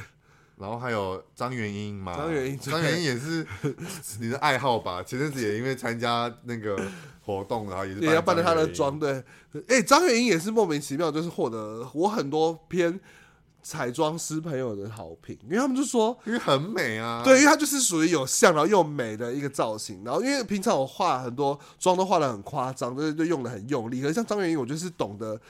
[0.56, 3.46] 然后还有张元英嘛，张元英，张元英也是
[4.20, 5.02] 你的爱好吧？
[5.02, 6.76] 前阵子也因为参加那个
[7.22, 9.24] 活动，然后也是也要扮了他的妆，对，
[9.68, 13.00] 哎，张元英也是莫名其妙，就是获得我很多篇。
[13.68, 25.40] 彩妆师朋友的好评，因为他们就说，因为很美啊，对，因为它就是属于有像然后又美的一个造型，然后因为平常我画很多妆都画的很夸张，就是就用的很用力，可是像张元英，我就是懂得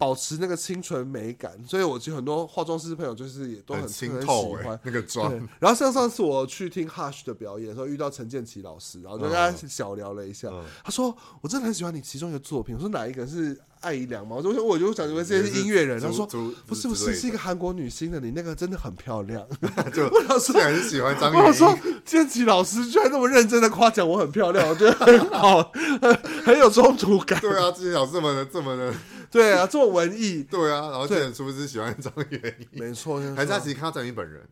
[0.00, 5.48] 保持那个清纯美感，所以我觉得很多化妆师朋友就是也都很，很清透、欸、很喜欢那个妆。
[5.58, 13.60] 然后像上次我去听 Hush 的表演的时候，遇到陈建奇老师，然后就跟他小聊了一下，嗯、他说我真的很喜欢你其中一个作品，我说哪一个是？
[13.80, 16.26] 爱姨良吗，我就我就想以为这些是音乐人，他说
[16.66, 19.42] 不是不是是一个韩国女星的，你那个真的很漂亮。
[19.94, 21.32] 就他是很喜欢张。
[21.32, 27.40] 我说建奇老师居然那么认真的夸奖我很漂亮，我觉得很好，很 很有冲突感。
[27.40, 28.92] 对啊，建奇老师这么的这么的，
[29.32, 30.42] 对啊，这么文艺。
[30.42, 32.80] 对啊，然后建奇是不是喜欢张元英？
[32.80, 34.46] 没错，还是他其实看到张元英本人，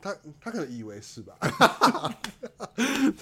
[0.00, 1.34] 他他可能以为是吧？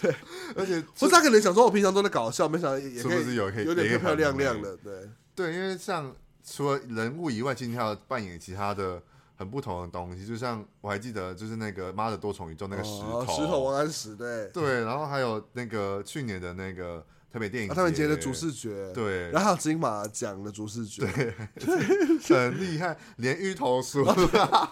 [0.00, 0.14] 对，
[0.56, 5.08] 而且不是他可能想说我平常都在搞笑，没想到也可以有有点漂漂亮亮的，对。
[5.34, 9.02] 对，因为像除了人物以外，今天还要扮演其他的
[9.36, 10.26] 很不同的东西。
[10.26, 14.84] 就像我还记得，就是那个《妈的多重宇宙》那个石头，石头王安石，对对。
[14.84, 19.30] 然后还有那个去年的那个台北电影，台北节的主视觉，对。
[19.30, 21.06] 然后还有金马奖的主视觉，
[21.54, 21.76] 对，
[22.36, 24.04] 很厉害，连芋头酥，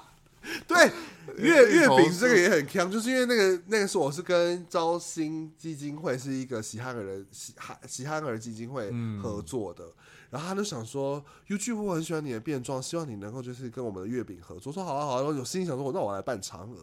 [0.67, 0.91] 对，
[1.39, 8.91] 月月饼这个也很强，就是因为那个那个是我是跟招新基金会是一个喜憨儿的喜憨喜憨儿基金会
[9.23, 9.85] 合作的。
[10.31, 14.73] 然后他就想说，YouTube 我很喜欢你的变装，希望你能够就是跟我们的月饼合作。
[14.73, 16.79] 说好啊好啊，然后有心想说，那我来办嫦娥。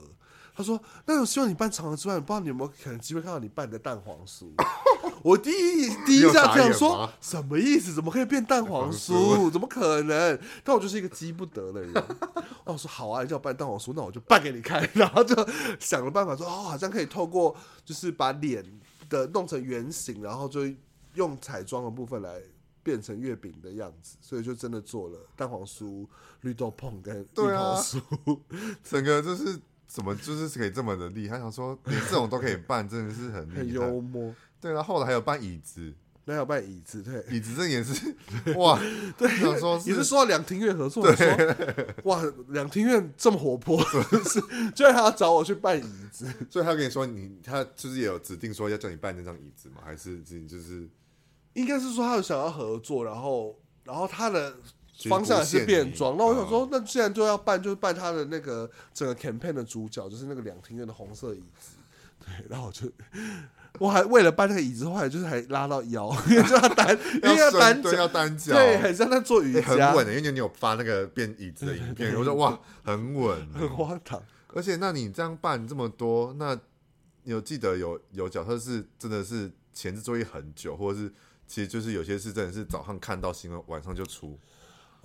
[0.58, 4.50] 他说，那我希望你扮嫦娥之外，不知道你有没有可能机会看到你扮的蛋黄酥。
[5.22, 7.94] 我第一第一下这样说，什么意思？
[7.94, 9.52] 怎么可以变蛋黄酥？
[9.52, 10.40] 怎么可能？
[10.64, 11.94] 但我就是一个急不得的人。
[12.66, 14.90] 那我说好啊，你叫我扮蛋黄酥，那我就扮给你看。
[14.96, 15.36] 然后就
[15.80, 18.66] 想了办法说，哦，好像可以透过就是把脸
[19.10, 20.62] 的弄成圆形，然后就
[21.14, 22.42] 用彩妆的部分来。
[22.84, 26.08] 变成月饼的样子，所以就真的做了蛋黄酥、
[26.40, 27.44] 绿豆椪跟芋头
[27.82, 28.00] 酥，
[28.82, 31.40] 整个就是怎么就是可以这么的厉害？
[31.40, 34.34] 想说连这种都可以办，真的是很厉害，很幽默。
[34.60, 35.94] 对，然后后来还有办椅子，
[36.26, 38.16] 那还有办椅子，对，椅子这也是
[38.58, 38.80] 哇，
[39.18, 43.82] 对，想说是也是说两庭院合作，对，哇，两庭院这么活泼，
[44.28, 44.42] 是，
[44.76, 49.76] 居然还要找我去办椅子，所以他跟你说你他就是也有指定说要叫你办那张椅子吗？
[49.86, 50.90] 还是就是？
[51.54, 54.56] 应该是说他有想要合作，然后然后他的
[55.10, 56.18] 方向也是变装。
[56.18, 61.78] 那我想说，那既然就要办，就是办他的那个整个 campaign 的主角，就是那个两厅院的红色椅子。
[62.20, 62.92] 对，然后我就
[63.80, 70.14] 我还为了搬那个椅子，后来就是还拉到腰，因为就要单，因为要单脚要单脚，对，很像在做瑜伽，欸、很稳的。
[70.14, 74.22] 因为你有发那个变椅子的影片，我说 哇，很稳，很荒唐。
[74.54, 76.60] 而且，那你这样办这么多，那
[77.24, 81.14] 你有记得有有角色是真的是前置作业很久，或者是
[81.46, 84.40] 其实就是有些是真的是早上看到新闻，晚上就出。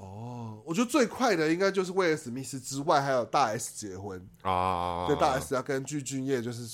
[0.03, 4.21] 哦，我觉得最快的应该就是威尔史密斯之外，还有大 S 结婚。
[4.43, 6.67] 啊，对，大 S 要跟具俊晔就是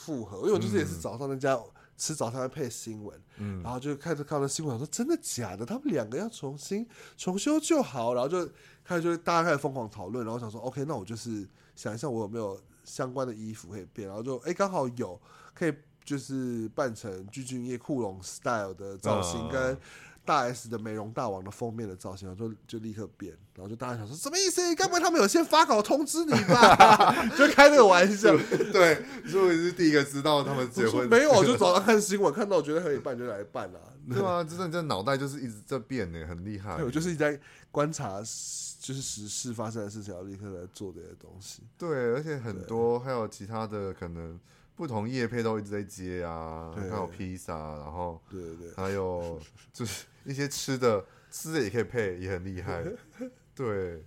[0.00, 1.58] 复合，因为我就是也是早上那家
[1.96, 8.46] 吃早餐会配新闻，嗯，然后就开始看到新闻，说真的假的，他们两个要重新重修旧好，然后就
[8.84, 15.18] 开始就大家开始疯狂讨论，然后想说 OK，那我就是想一下我有没有相关的衣服可以变，然后就哎刚好有
[15.54, 15.72] 可以
[16.04, 19.78] 就是扮成具俊曄酷龙 style 的造型跟。
[20.24, 24.74] 大 S 的美容大王的封面的造型，然后就就立刻变，然后就大家想说什么意思？
[24.74, 27.28] 该不会他们有先发稿通知你吧？
[27.36, 28.30] 就开这个玩笑。
[28.72, 31.08] 对，所以我是第一个知道他们结婚。
[31.08, 33.78] 没有，我就早上看新闻，看到我觉得可以办就来办啊。
[34.10, 36.82] 对啊，真的，这脑袋就是一直在变呢，很厉害。
[36.82, 37.38] 我就是一直在
[37.70, 41.62] 观察，就是时事发生的事情，要立刻来做这些东西。
[41.78, 44.38] 对，而且很多还有其他的可能。
[44.76, 49.40] 不同业配都一直在接啊，还有披萨，然后对对，还有
[49.72, 52.84] 就是一些吃的，吃的也可以配，也很厉害。
[53.54, 54.02] 对，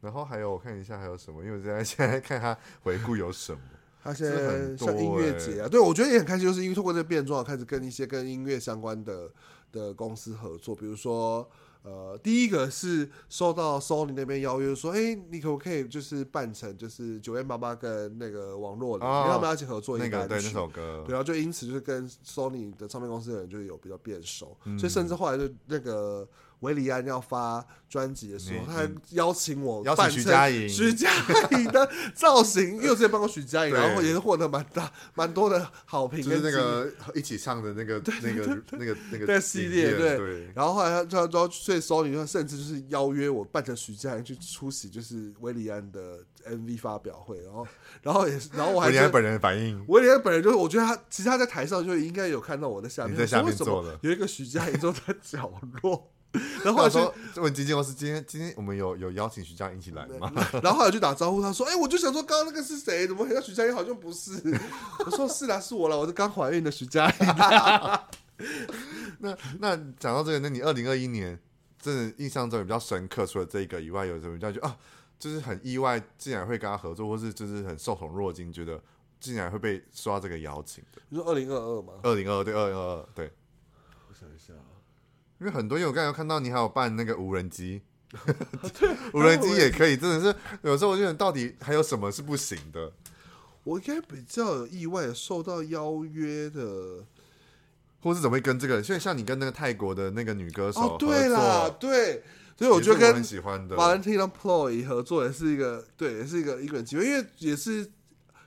[0.00, 3.60] 然后还有我看一下还有什么，因为我现在现在看他回顾有什么，
[4.02, 9.30] 他现在像音乐节啊，对，我觉得也很开心，就是因为通过这个变装开始跟一些跟音乐相关的
[9.72, 11.48] 的公司合作，比如说。
[11.82, 26.28] 呃，第一个是收到 Sony 那边邀约，说，哎、欸，你可不可以就是扮成就是九月妈妈跟那个王若琳，哦、因为他们要一起合作一个，那个、对那首歌，对，然后就因此就是跟 Sony 的唱片公司的人就有比较变熟，嗯、所以甚至后来就那个。
[26.60, 31.10] 韦礼安要发专辑的时候，他还邀请我扮成徐佳莹，徐佳
[31.52, 36.22] 莹的 造型，因为我之前帮过徐佳莹，然后也是获得蛮大、蛮多的好评。
[36.22, 40.50] 就是那个一起唱的那个、那个、那个、那个系列，对。
[40.54, 47.40] 然后后来他就就所以 Sony 甚至就是邀约我扮成徐佳莹去出席，就是韦礼安的 MV 发表会。
[47.40, 47.66] 然后，
[48.02, 55.50] 然后也是，然后我还韦礼安本人的反应，韦礼安本人就是，我觉得他其实他在台上就应该有看到我在下面，在下面坐的，有一个徐佳莹坐在角
[55.82, 56.12] 落。
[56.64, 60.32] 然后后来说问经纪公司，今天今天我们有有邀请徐佳莹一起来吗？
[60.62, 63.04] 然后后来就打招呼，他说：“哎、欸，我就想说，刚刚那个是谁？
[63.08, 64.40] 怎么好像徐佳莹好像不是？”
[65.04, 67.16] 我说：“是啦，是我啦，我是刚怀孕的徐佳莹。
[69.18, 71.36] ”那那讲到这个，那你二零二一年
[71.80, 74.76] 真的印象中也比较深刻，除了这个以外，有什么叫就啊，
[75.18, 78.80] 就是很意外，竟然会跟他合作，或是就是很受宠若惊，觉得
[79.18, 81.02] 竟然会被收到这个邀请的？
[81.08, 81.94] 你说二零二二吗？
[82.04, 83.32] 二零二二对二零二二对。
[84.08, 84.54] 我想一下。
[85.40, 87.80] 因为很多，因为我刚才有看到你还有办那个无人机，
[89.14, 92.92] 无人机也可以，真的是有时候我觉得到底还有什么是不行的？
[93.64, 97.04] 我应该比较有意外受到邀约的，
[98.02, 98.82] 或是怎么会跟这个？
[98.82, 102.22] 所以像你跟那个泰国的那个女歌手，哦，对啦，对，
[102.58, 107.90] 所以我觉得跟 Valentino Ploy 合作也是一个，对，也是一个一个人机会，因为也是。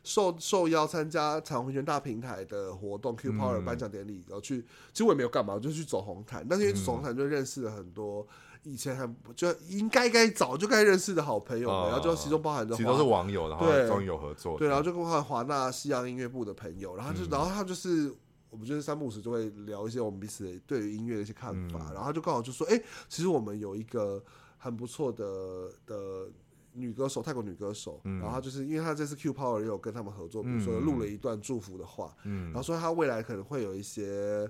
[0.04, 4.62] 受受邀参加彩虹圈大平台的活动，Q Power 颁奖典礼，然后去，
[4.92, 6.46] 其实我也没有干嘛，我就去走红毯。
[6.48, 8.28] 但是因为走红毯就认识了很多
[8.64, 18.14] 以前很就应该该早就该认识的好朋友，然后就其中包含着其实都是网友，然后终于有合作，对，然后就包含华纳西洋音乐部的朋友，然后就然后他就是
[18.50, 24.22] 我们就是三不五时就会聊一些我们彼此对于音乐的一些看法，然后就刚好就说，哎，其实我们有一个
[24.58, 26.28] 很不错的的。
[26.74, 34.50] 女歌手，泰国女歌手，嗯、然后她就是因为她这次 Q Power 也有跟他们合作，比如说录了一段祝福的话，嗯、然后说她未来可能会有一些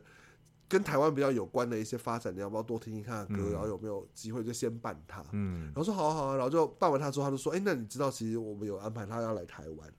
[0.67, 9.93] 跟台湾比较有关的一些发展，你要不要多听听看歌，嗯、然后有没有机会就先办她，嗯、然后说好啊好啊，然后就办完她之后，他就说，哎，那你知道其实我们有安排她要来台湾。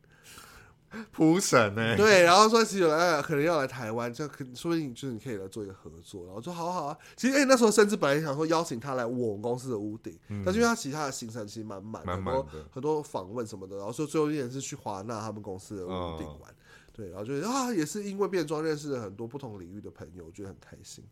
[1.12, 1.96] 铺神呢？
[1.96, 6.24] 对，然后说其实有来，可能要来台湾，就可说不定就是你可以来做一个合作。
[6.26, 13.76] 然后说好好啊，其实哎、欸、那时候甚至本来想说邀请他来我们公司的屋顶，嗯、但是因为他其他的行程其实蛮满，很多，很多访问什么的。
[13.76, 16.54] 然后说最后一点是去华纳他们公司的屋顶玩，哦、
[16.92, 21.04] 对，然后就啊也是因为变装认识了很多不同领域的朋友，我觉得很开心。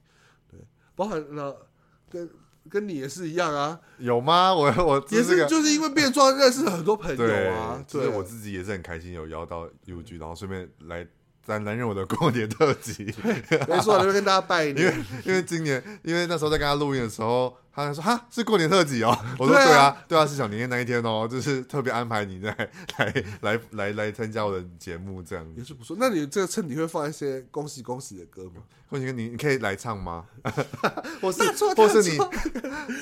[0.50, 0.60] 对，
[0.94, 1.68] 包含了
[2.10, 2.28] 跟。
[2.68, 3.78] 跟你也是一样啊？
[3.98, 4.54] 有吗？
[4.54, 7.84] 我 我也是，就是因为变装认识了很多朋友啊。
[7.90, 11.06] 对，就是我自己也是很开心，有邀到 UG，然后顺便来
[11.46, 13.04] 来担任我的过年特辑。
[13.68, 14.76] 没错，就跟大家拜年。
[14.76, 14.94] 因为
[15.26, 17.56] 因为今年，因为那时候在跟他录音的时候。
[17.74, 19.16] 他就说：“哈，是过年特辑哦。
[19.38, 22.48] ”我说：“对啊，对啊，是小年夜那一天哦，就是特别安排你在
[22.98, 25.96] 来来来来参加我的节目，这样也是不错。
[25.98, 28.62] 那你这个衬底会放一些恭喜恭喜的歌吗？
[28.90, 30.26] 恭喜你，你可以来唱吗？
[31.22, 31.42] 或是
[31.74, 32.18] 或是你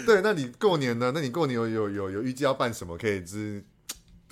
[0.07, 0.21] 对？
[0.23, 1.11] 那你过年呢？
[1.13, 2.97] 那你过年有有有有预计要办什么？
[2.97, 3.65] 可以就是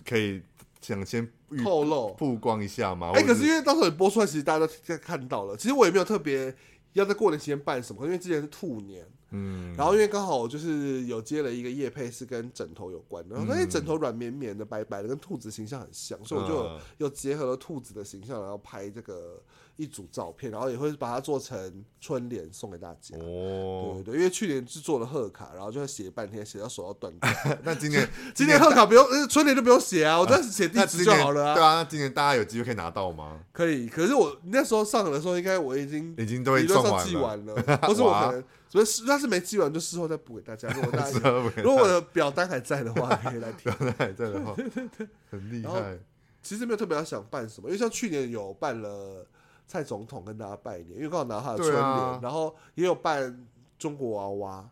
[0.08, 0.40] 可以
[0.80, 1.28] 想先
[1.64, 3.10] 透露曝光一下吗？
[3.12, 5.56] 哎、欸，可是因为到时候你播出来，其实大家都看到了。
[5.56, 6.54] 其实我也没有特别
[6.98, 9.06] 要在过年期间办什么，因为之前是兔年。
[9.30, 19.38] 嗯，然后因为刚好就是有接了一个叶配，是跟枕头有关的，然后那些枕头软绵绵的、白白的，跟兔子形象很像，所以我就又，结合了兔子的形象，然后拍这个
[19.78, 23.16] 一组照片，然后也会把它做成春联送给大家。
[23.18, 27.30] 哦，对对对，因为去年是做了贺卡，然后就会写半天，写到手要断掉。
[27.62, 31.54] 那今年 今年贺卡不用，春联就不用写啊，我只要写地址就好了啊。
[31.54, 33.40] 对啊，那今年大家有机会可以拿到吗？
[33.52, 38.44] 可以，可是我那时候上的时候，应该我已经已经都会送寄完了，不 是我可能。
[38.68, 40.68] 所以是，但是没寄完就事后再补给大家。
[40.70, 41.18] 如果大家
[41.62, 43.74] 如果我的表单还在的话，可以来填。
[43.74, 45.96] 表单还在的话，对对对，很厉害。
[46.42, 49.26] 其实没有特别要想办什么，因为像去年有办了
[49.68, 53.46] 蔡总统跟大家拜年，因为刚好拿他的春联，啊、然后也有办
[53.78, 54.70] 中国娃娃。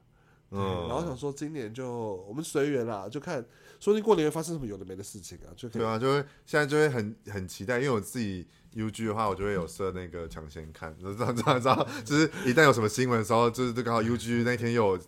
[0.50, 3.44] 嗯，然后想说今年就我们随缘啦，就看
[3.78, 5.82] 说不定过年会发生什么有的没的事情啊，就可以。
[5.82, 8.48] 对啊，就会现在就会很很期待，因为我自己。
[8.76, 15.02] UG 的话，我就会有设那个抢先看，知道知道知道，就是一旦有什么新闻的时候，就是就刚好 UG 那天又有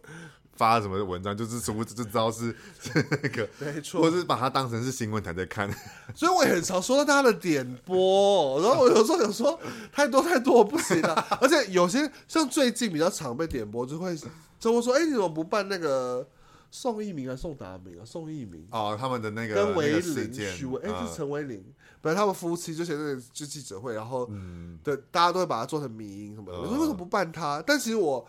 [0.59, 5.71] 发什么文章， 就是什么就知道是 是那个，没错，或是把它当成是新闻台在看。
[6.15, 9.59] 所以我也很常收到大家的点播，然后我有时候想说
[9.93, 14.15] 太多太多不行了，而且有些像最近比较常被点播，就会
[14.59, 16.29] 就会说，哎、欸，你怎么不办那个？
[16.71, 18.05] 宋一鸣啊宋达明啊？
[18.05, 21.65] 宋一鸣哦，他们的那个跟维林许维哎，是陈维林，
[22.03, 26.61] 本来他们夫妻就写那个就记者会，然后嗯，对，大家都会把它做成迷因什么的。
[26.61, 27.65] 我说为什么不办他？
[27.67, 28.23] 但其实我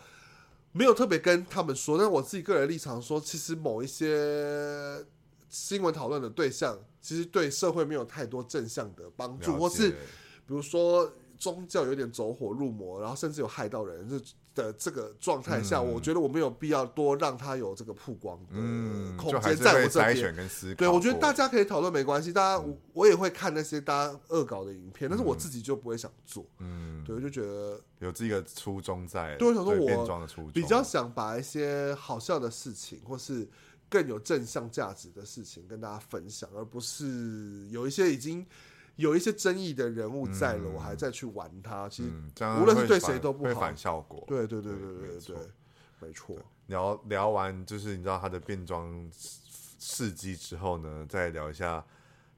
[0.72, 5.04] 没有特别跟他们说，但我自己个人立场说，其实某一些
[5.48, 9.96] 新闻讨论的对象，其实对社会没有太多正向的帮助，或是比
[10.48, 14.18] 如说宗教有点走火入魔，然后甚至有害到人，就。
[14.54, 18.52] 的这个状态下，我觉得我没有必要多让他有这个曝光的
[19.16, 20.48] 空间，在我这边。
[20.76, 26.44] 对，我觉得大家可以讨论没关系，大家我也会看那些大家恶搞的影片，但是我自己就不会想做。
[26.58, 29.36] 嗯，对，我就觉得有这个初衷在。
[29.36, 33.48] 对，我想说，我比较想把一些好笑的事情，或是
[33.88, 38.44] 更有正向价值的事情跟大家分享，而不是有一些已经。
[39.00, 42.10] 有一些争议的人物在了，嗯、我还在去玩他，其实
[42.60, 44.22] 无论是对谁都不好，会反效果。
[44.28, 45.36] 对对对对对对，对，
[46.00, 46.36] 没错。
[46.66, 51.84] 聊聊完就是你知道他的变装事迹之后呢，再聊一下，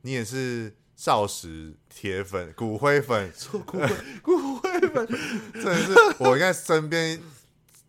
[0.02, 3.32] 你也是少时铁粉、骨灰粉，
[3.66, 3.88] 骨灰
[4.22, 5.06] 骨灰粉，
[5.54, 7.20] 真的是我应该身边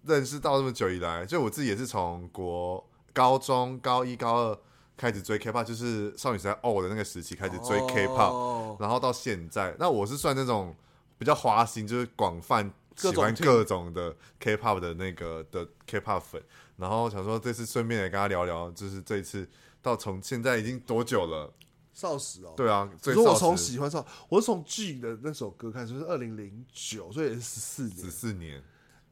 [0.04, 4.60] 认识到这么久以来，就我自己也是从国高中高一高二。
[4.96, 8.82] 开始追 K-pop 就是少女时代哦的那个时期开始追 K-pop，、oh.
[8.82, 10.76] 然后到现在，那我是算那种
[11.18, 16.41] 比较花心，就是广泛喜欢各种的 K-pop 的那个的 K-pop 粉，
[16.78, 19.48] 然后想说这次顺便也跟他聊聊，就是这一次
[19.82, 21.52] 到从现在已经多久了？
[21.94, 28.58] 少时哦，对啊，所以我从喜欢上，我是从 G 的那首歌开始，就是二零零九，所以也是十四年，十四年。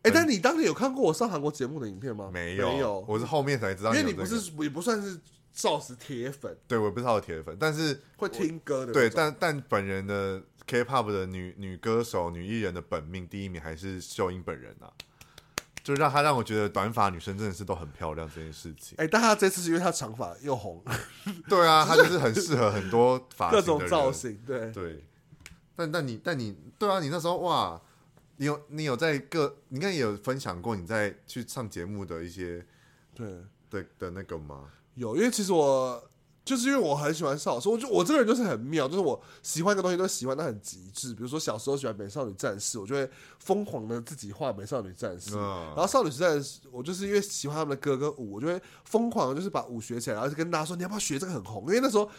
[0.04, 2.32] 哎、欸，但你当年有看过我上韩国节目的影片吗？
[2.34, 5.20] 没有，没有，我是后面才知道、这个，因为你不是也不算是。
[5.52, 8.94] 少时铁粉，对，我也不是他的铁粉，但是会听歌的。
[8.94, 14.92] 对，但但本人的 K-pop 的女女歌手、女艺人的本命第一名还是秀英本人啊，
[15.84, 18.96] 就让她让我觉得短发女生真的是都很漂亮这件事情。
[18.98, 20.84] 哎、欸，但她这次是因为她长发又红，
[21.50, 25.04] 对啊，她就是很适合很多发型各种造型，对对。
[25.76, 27.82] 但但你但你对啊，你那时候哇，
[28.38, 32.66] 你有你有在各，你应该也有分享过你在去上节目的一些
[33.16, 34.70] 对对的那个吗？
[34.96, 36.02] 有，因为其实我
[36.44, 41.14] 就是因为我很喜欢少时，我就我这个人就是很妙，就是我喜欢一个东西都喜欢到很极致。
[41.14, 45.36] 比如说小时候喜欢美少女战士，我就会疯狂的自己画美少女战士。
[45.36, 46.30] 然后少女时代，
[46.72, 52.10] 我就是因为喜欢他们的歌跟舞，我就会疯狂的就是把舞学起来，然后就跟大家说你要不要学这个很红，因为那时候。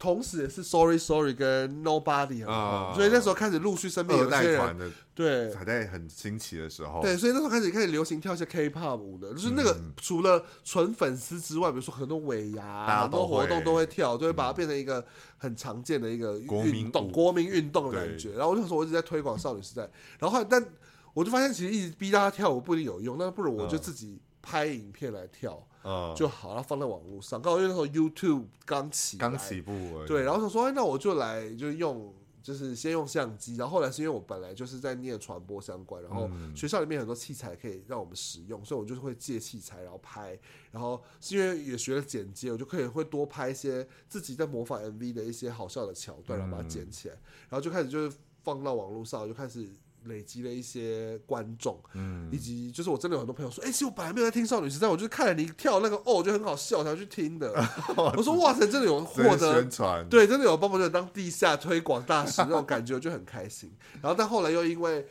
[0.00, 15.04] 同时也是 Sorry Sorry 跟 Nobody 啊，所以那时候开始陆续身边有些人，对，还在很新奇的时候，对，所以那时候开始开始流行跳一些 K-pop 舞的，就是那个除了纯粉丝之外，比如说很多尾牙、很多活动都会跳，就会把它变成一个
[15.36, 18.30] 很常见的一个运动、国民运动的感觉。
[18.32, 19.82] 然后我就说，我一直在推广少女时代，
[20.18, 20.64] 然后后来但
[21.12, 25.62] 我就发现，其实一直逼大家跳舞不一定有用，那不如我就自己拍影片来跳。
[25.82, 27.40] 嗯，就好，然后放在网络上。
[27.40, 29.72] 刚好因为那时候 YouTube 刚起，刚起步，
[30.06, 33.56] 对，然后他说，哎，那我就来，就用，就是先用相机。
[33.56, 40.38] 然后后来是因为我本来就是在念传播相关，然后学校里面很多器材可以让我们使用，所以我就是会借器材然后拍。
[40.70, 47.14] 然后是因为也学了剪接，我就可以会多拍一些自己在模仿 MV 的一些好笑的桥段，然后把它剪起来，
[47.48, 49.70] 然后就开始就是放到网络上，就开始。
[50.04, 57.52] 累积了一些观众，嗯，以及就是我真的有很多朋友说，哎、欸，其实我本来没有在听少女时代，我就是看了你跳那个哦，我觉得很好笑，才去听的。
[58.16, 63.72] 我说哇塞，真的有获得宣传，对，真的有帮忙就当地下推广大使那种感觉，我就很开心。
[64.00, 65.06] 然后但后来又因为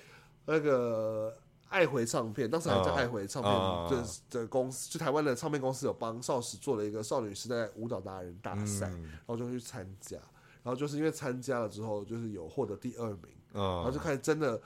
[0.45, 1.35] 那个
[1.67, 10.17] 爱回唱片，当时还叫爱回唱片的的公司，就台湾的唱片公司有帮少时做了一个少女时代舞蹈达人大赛，然后就去参加。
[10.61, 14.61] 然后就是因为参加了之后，就是有获得第二名，然后就开始真的。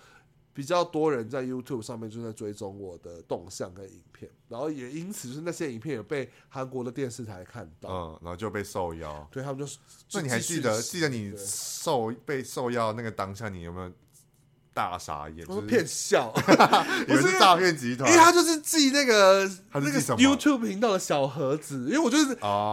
[0.56, 9.74] 比较多人在 YouTube 上面就在追踪我的动向跟影片，然后也因此就是那些影片也被韩国的电视台看到，嗯，然后就被受邀，对他们就，
[10.12, 13.92] 那你还记得记得你受被受邀那个当下，你有没有？
[14.74, 16.34] 大傻眼，我说骗笑，
[17.08, 22.26] 以为是诈骗集团，因为他就是寄那个那个 YouTube 频道的小盒子，因为我就是，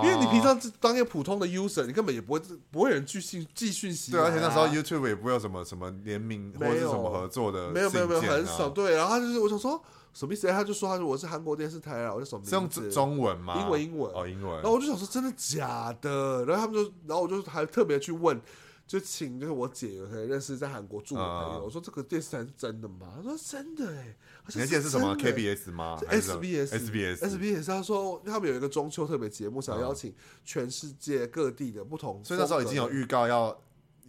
[0.02, 2.40] 因为你平常当一个普通的 user，你根本也不会
[2.70, 9.82] 不会有人寄信寄讯息，对，而且那时候 YouTube 也不会有什么什么联名或者是什么合作的，没有没有没有很少，对，然后他就是我想说
[10.14, 10.48] 什么意思？
[10.48, 13.56] 他就说他说我是韩国电视台啊，我就什么是用中文吗？
[13.60, 14.10] 英文英文。
[14.14, 16.44] 哦英文，然后我就想说真的假的？
[16.46, 18.40] 然后他们就，然后我就还特别去问。
[18.90, 23.12] 就请就是我姐有可能认识在韩国住的朋友，我说这个电视台是真的吗？
[23.18, 24.16] 他说真的哎，
[24.52, 30.12] 你还记得是什么？KBS 吗？SBS SBS SBS，他说他们有一个中秋特别节目，想邀请
[30.44, 33.56] 全世界各地的不同，所以那时候已经有预告要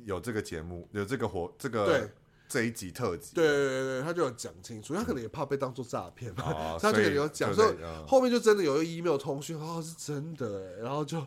[0.04, 2.10] 有这个节目，有这个活这个对。
[2.50, 7.76] 这一集特辑，对对对对，他就有讲清楚，他可能也怕被当做诈骗吧，他就有讲，所以
[8.08, 11.24] 后面就真的有一个 email 通讯，哦是真的哎，然后就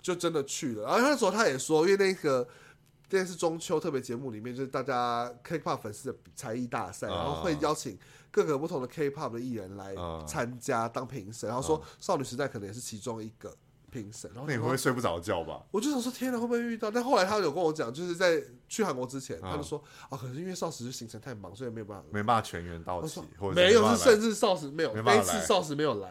[0.00, 2.46] 就真的去了，然后那时候他也说，因为那个。
[3.12, 7.98] 这是中秋特别节目里面，就是大家 K-pop 粉丝的才艺大赛，然后会邀请
[8.30, 9.94] 各个不同的 K-pop 的艺人来
[10.26, 13.54] 参加当评审，然后说少女时代可能也是其中一个
[13.90, 14.30] 评审。
[14.32, 15.62] 然后那你会不会睡不着觉吧？
[15.70, 16.90] 我就想说，天哪，会不会遇到？
[16.90, 26.10] 但后来他有跟我讲，就是在去韩国之前，他就说啊，可是因为少时行程太忙，所以没有办法，没办法全员到齐，或者没有，是甚至少时没有，那一次少时没有来。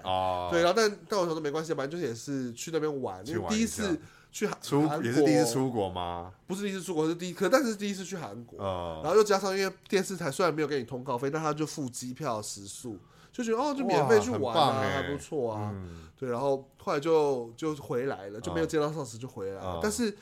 [0.52, 3.99] 对，然后但但我想说没关系，反正就是也是去那边玩，因为第一次。
[4.32, 6.32] 去韩出也是第一次出国吗？
[6.48, 8.58] 不是第一次出国，是第一可，但是第一次去韩国。
[9.04, 12.98] 然后又加上因为电视台虽然没有给你通告费，但他就付机票食宿，
[13.30, 15.76] 就觉得哦，就免费去玩啊，还不错啊。
[16.18, 19.80] 对，然后后来就就回来了，就没有见到上司就回来了。
[19.84, 20.16] 但是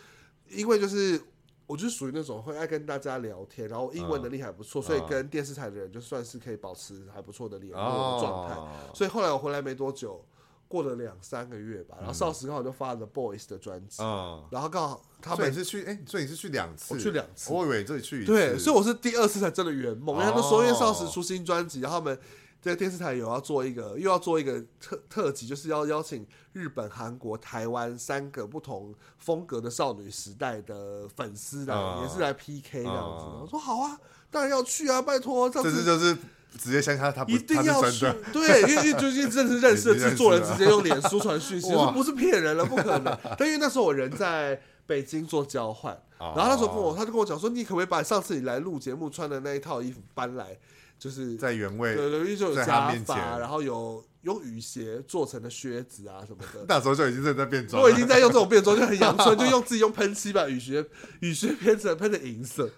[0.49, 1.21] 因为就是
[1.67, 7.79] 我就是属于那种会爱跟大家聊天，然后英文能力还不错，所以跟电视台的人就算是可以保持还不错的联络
[8.15, 8.55] 的状态。
[8.95, 10.25] 所以后来我回来没多久。
[10.69, 22.19] 过了两三个月吧，然后少时刚好就发了 The Boys 的专辑，嗯，然后刚好他们是去，哎，所以你是去两次，我去两次，我以为这里去一次，对，所以我是第二次才真的圆梦，因为他们说因为少时出新专辑，然后他们
[22.61, 33.99] 在电视台有要做一个，又要做一个特特辑，就是要邀请日本、韩国、台湾三个不同风格的少女时代的粉丝来，也是来 PK 这样子，我说好啊，
[34.29, 36.15] 当然要去啊，拜托，这次就是。
[36.57, 43.17] 直接相信他，他不一定要去，对，因为因为最近正是认识的制作人，直接用脸书传讯息，说不是骗人了，不可能。
[43.37, 50.57] 但因为那时候我人在北京做交换，然后那时候跟我，他就跟我讲说，你可不可以把上次你来录节目穿的那一套衣服搬来，
[50.97, 56.65] 就是在原位，对对，就有假发，然后有用雨鞋做成的靴子啊什么的。
[56.67, 60.83] 那时候就已经在在变装，我已经在用这种变装，就很阳春， 就用自己用喷漆把雨鞋
[61.19, 62.69] 雨鞋变成喷成银色，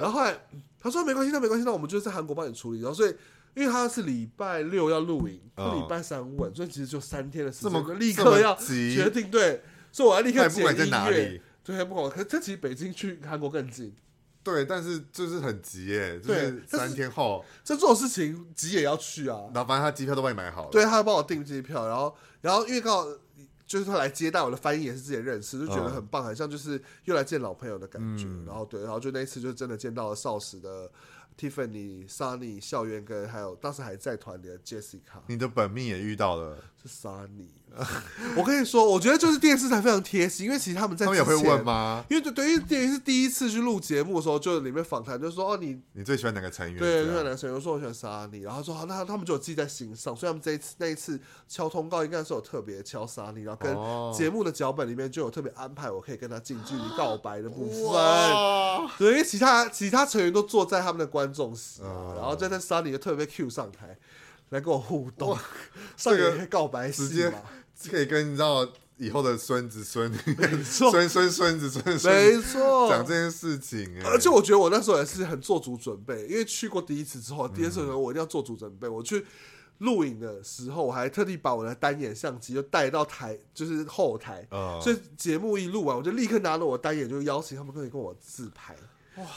[0.00, 0.38] 然后后来。
[0.80, 2.80] 他说没关系，那没关系，那我们就在韩国帮你处理。
[2.80, 3.14] 然后所以，
[3.54, 9.30] 因为他是礼拜六要录影，他礼拜三问，所以其实就三天的时间，这么立刻要决定。
[9.30, 11.40] 对，所以我要立刻剪音乐。
[11.64, 13.94] 对，不管，可是这其实北京去韩国更近。
[14.42, 19.40] 对，但是就是很急耶，就是三天后，这这种事情急也要去啊。
[19.52, 23.06] 然后反正他机票都帮你买好了，对，他帮我订机票，然后然后因为刚好。
[23.68, 28.24] 就是他来接待我的翻译也是自己认识，就觉得很棒，很像就是又来见老朋友的感觉。
[28.46, 30.90] 然后对，然后就那一次就真的见到了少时的
[31.38, 35.20] Tiffany、Sunny、校园跟还有当时还在团里的 Jessica。
[35.26, 37.50] 你的本命也遇到了，是 Sunny。
[38.36, 42.04] 我跟你说，我觉得就是电视台非常贴心，因为其实他们在他们也会问吗？
[42.10, 46.78] 因为对，对于电视第一次去录节目的时候，就里面访谈就说哦，你你最喜欢哪个成员？
[46.78, 47.54] 对，最喜欢哪个成员？
[47.54, 50.16] 我说我喜欢莎妮，然后说好，那他们就有记在心上。
[50.16, 53.72] 所以他们这一次那一次敲通告，应该是有特别敲莎妮，然后跟
[54.12, 58.88] 节目的脚本里面就有特别安排，我可以跟他近距离告白的部分。
[58.98, 63.96] 对，因为其他其他成员都坐在他们的观众席，哦、然后在那莎妮就特别 Q 上台
[64.50, 65.40] 来跟我互动，哇
[65.96, 67.32] 上个告白直接。
[67.90, 68.66] 可以跟你知道
[68.96, 70.16] 以后的孙子孙女、
[70.64, 74.02] 孙孙孙子孙孙，没错，讲这件事情。
[74.04, 78.88] 而且我觉得我那时候也是很做足准备，因为去过第一次之后，第二次我一定要做足准备。
[78.88, 79.24] 我去
[79.78, 84.44] 录影的时候，我还特地把我的单眼相机就带到台，就是后台。
[84.82, 88.74] 所以节目一录完，我就立刻拿了我的单眼，就邀请他们可以跟我自拍。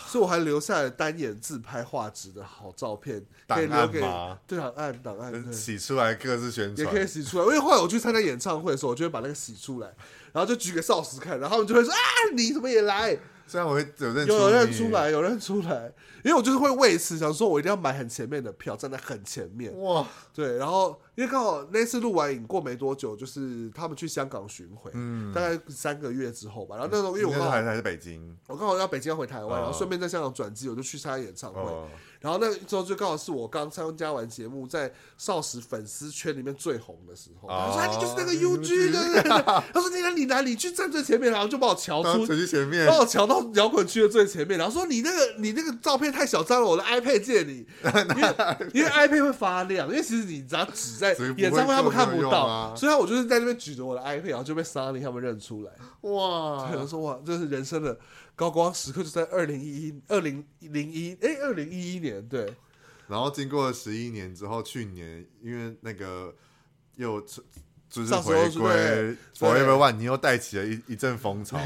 [0.08, 7.46] 所以我还留下了单眼自拍画质的好照片，可以留给吗对档案档案，洗出来各自宣传，也可以洗出来。
[7.46, 9.88] 因为后来我去参加演唱会的时候，我就会把那个洗出来，
[10.32, 12.00] 然后就举给少时看，然后他们就会说啊，
[12.36, 13.18] 你怎么也来？
[13.52, 15.94] 虽然我会有认有有认出来，有认出来，
[16.24, 19.78] 因为我就是会为此想说，我一定要买很前面的票，站在很前面。
[19.82, 26.78] 哇，对，然后因为刚好那次录完影过没多久，就是他们去香港巡回，嗯，大概三个月之后吧。
[26.78, 31.62] 然后那时候因为我刚好还还是北京，我刚好要北京要回台湾，哦、然后顺便在香港转机，我就去参加演唱会。
[32.24, 37.50] 哦然后那时候就刚好是我刚参加完节目，在少时粉丝圈里面最红的时候。
[37.50, 39.22] 他说：“你就是那个 UG 的。
[39.74, 44.58] ”他说：“你来，你来，你去站最前面？”然后就把我瞧出最前面，把我瞧到摇滚区的最前面。
[44.58, 47.66] 然后说：“你那个你那个照片太小张了，我的 iPad 借你。
[47.84, 55.72] ”因为因为 iPad 会发亮，因为其实你只要指在演唱会他们看不到，所以我就是在那边举着我的 iPad，然后就被 Sunny 他们认出来。
[56.02, 56.70] 哇！
[56.72, 57.98] 他说：“哇，这是人生的
[58.36, 62.54] 高光时刻，就在二零一一二零零一哎二零一一年对。”
[63.08, 66.34] 然后经过了十一年之后，去年因为那个
[66.96, 67.20] 又
[67.90, 71.60] 就是回归 Forever One，你又带起了一一阵风潮。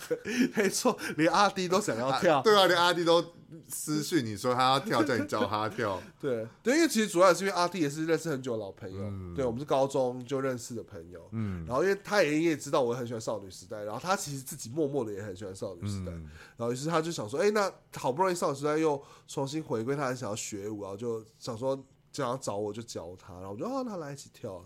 [0.56, 2.38] 没错，连阿弟都想要跳。
[2.38, 3.22] 啊对啊，连阿弟都
[3.68, 6.00] 私讯你说他要跳，叫你教他跳。
[6.20, 11.28] 对对，因为其实主要是因为阿弟也是认识很久的老朋友，嗯、对我们是高中就认识的朋友。
[11.32, 21.76] 嗯，然后因为他也也知道我很喜欢少女时代，然后他其实自己默默的也很喜欢少女时代，嗯、然后于是他就想说，哎，那好不容易少女时代又重新回归，他很想要学舞，然后就想说
[22.10, 24.64] 就想要找我就教他，然后我就哦，那来一起跳啊。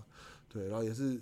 [0.53, 1.21] 对，然后也是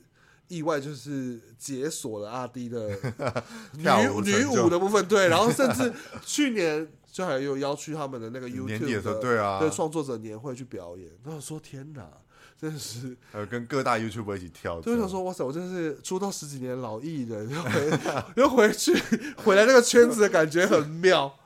[0.48, 2.88] 意外，就是解锁了阿弟的
[3.76, 5.06] 女舞女舞的部分。
[5.06, 5.92] 对，然后甚至
[6.24, 11.10] 去年就还有邀去他们的那个 YouTube 的对啊，对创作者年会去表演。
[11.24, 12.08] 然后说天哪，
[12.56, 14.80] 真的是还有跟各大 YouTuber 一起跳。
[14.80, 17.98] 就想说哇塞，我真的是出道十几年老艺人，又回
[18.36, 18.94] 又回去
[19.38, 21.36] 回来那个圈子的感觉很妙。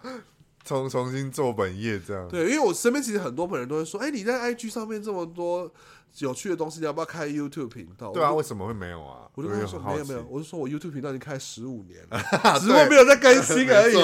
[0.64, 2.26] 重 重新做本业这样。
[2.28, 5.72] 对，因为我身边其实很多朋友都会说，哎，你在 IG 上面这么多。
[6.18, 8.12] 有趣的东西，你要不要开 YouTube 频道？
[8.12, 9.26] 对啊，为什么会没有啊？
[9.34, 12.20] 我就跟他说没有没有，我就说我 YouTube 频道已经开十五年了，
[12.60, 13.94] 只不过没有在更新而已。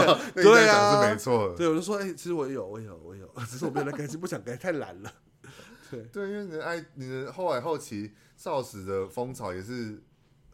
[0.43, 1.55] 对啊，是没错。
[1.55, 5.13] 对，我就说哎，其实我有，我有，我有， 只是我没有在更新，不想更，太懒了。
[5.91, 10.03] 对对，因为你的爱，你的后来后期少时的风潮也是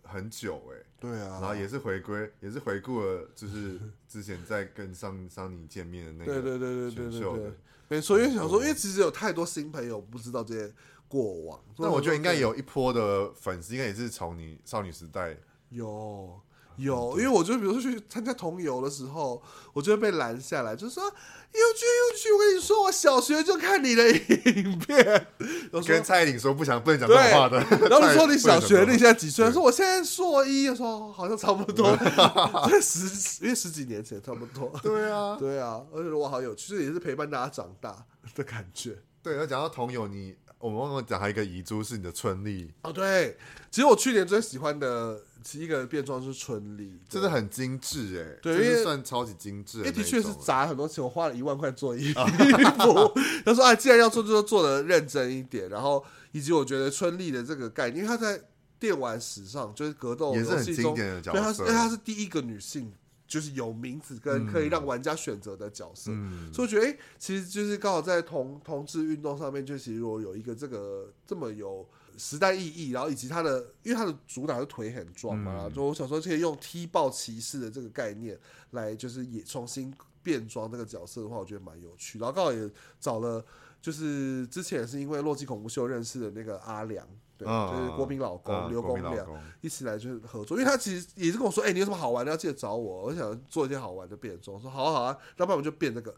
[0.02, 0.82] 很久哎。
[1.10, 3.78] 对啊，然后也是回归，也是回顾了，就是
[4.08, 6.32] 之前在跟桑桑尼见面的那个。
[6.32, 7.52] 对对对对对对对，
[7.88, 8.18] 没错。
[8.18, 10.72] 因为想说，因为其实有太多新朋友不知道这些。
[11.06, 15.36] 过往，那我觉得应该有一波的粉丝，应该也是从你少女时代
[15.68, 16.40] 有
[16.76, 21.12] 有，因为我就比如说去参加同游的时候，我就会被拦下来，就说 UG
[21.54, 25.26] UG，我跟你说，我小学就看你的影片。
[25.86, 27.58] 跟蔡依林说不想不能讲这种话的，
[27.88, 29.50] 然后你 说你小学，你现在几岁？
[29.52, 31.96] 说我现在硕一，我说好像差不多，
[32.82, 34.72] 十因为十几年前差不多。
[34.82, 38.04] 对啊，对啊，而且我好有趣，这也是陪伴大家长大
[38.34, 38.98] 的感觉。
[39.22, 40.34] 对，要讲到同游，你。
[40.64, 43.36] 我们忘了讲还有一个遗珠是你的春丽哦，对，
[43.70, 53.12] 其实我去年最喜欢的其一个变装是春丽，真的很精致哎，对，因为算超级精致，因为的确是砸很多钱，我花了一万块做衣 服。
[53.44, 56.02] 他说啊，既然要做，就做的认真一点，然后
[56.32, 58.40] 以及我觉得春丽的这个概念，因为她在
[58.80, 62.90] 电玩史上就是格斗也是很经典的角色，对，她是因为她是第一个女性。
[63.26, 78.38] 就是有名字跟可以让玩家选择的角色，嗯、所以我觉得，哎、欸，其实就是刚好在同同志运动上面，就其实如果有一个这个这么有时代意义，然后以及他的，因为他的主打是腿很壮嘛，嗯、就我想说可以用踢爆骑士的这个概念
[78.72, 79.92] 来，就是也重新
[80.24, 82.18] 变装这个角色的话，我觉得蛮有趣。
[82.18, 82.68] 然后刚好也
[82.98, 83.44] 找了，
[83.80, 87.06] 就是之前也是因为洛基恐怖秀认识的那个阿良。
[87.36, 89.26] 对，就是郭斌老公刘公亮
[89.60, 96.14] 一起来就是合作，因为他其实也是跟我说，哎，你有什么好玩的要记得找我，我想做一些好玩的变装，说好啊好啊，要不然我们就变这个。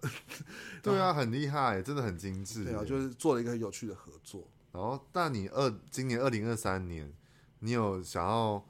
[0.83, 2.65] 对啊，很厉害，真的很精致。
[2.65, 4.47] 对啊，就是做了一个很有趣的合作。
[4.73, 7.11] 然后，但你二今年二零二三年，
[7.61, 8.63] 你有想要，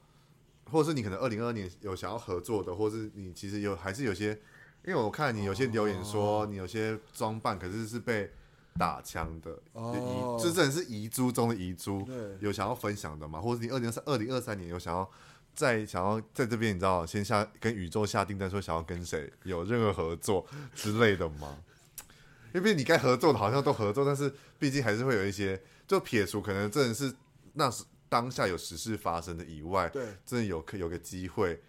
[0.71, 4.39] 或者是你可能二零二二年有想要合作的，或是你其实有还是有些，
[4.87, 8.31] 因为我看你有些留言说你有些装扮，可是是被。
[8.79, 12.07] 打枪的遗，这真的是遗珠中的遗珠。
[12.39, 13.41] 有想要分享的吗？
[13.41, 15.09] 或者你二零二三、二零二三年有想要
[15.55, 21.57] 在想要在这边，你知道先下跟宇宙下订单，说想要跟谁有任何合作之类的吗？
[22.53, 27.11] 因为你该合作的好像都合作，但是毕竟还是会有一些，就撇除可能真的是
[27.53, 31.59] 那是当下有实事发生的以外，对，真的有可有个机会，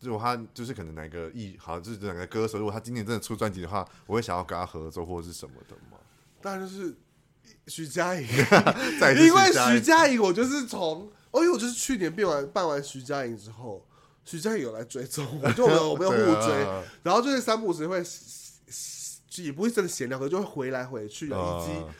[0.00, 5.98] 如果他就是可能哪个艺，好像就是哪个歌手，如果他今年真的出专辑的话，我会想要跟他合作或者是什么的嘛？
[6.42, 6.94] 当然就是
[7.66, 8.22] 徐佳莹，
[9.18, 13.86] 因为徐佳莹，我就是从，哦，因为我就是去年变完办完徐佳莹之后，
[14.24, 18.02] 徐佳莹有来追踪我，就 我们我们要互追，然后就是三不五时会
[19.36, 21.72] 也不会真的闲聊，可就会回来回去的，以及。
[21.72, 21.94] 呃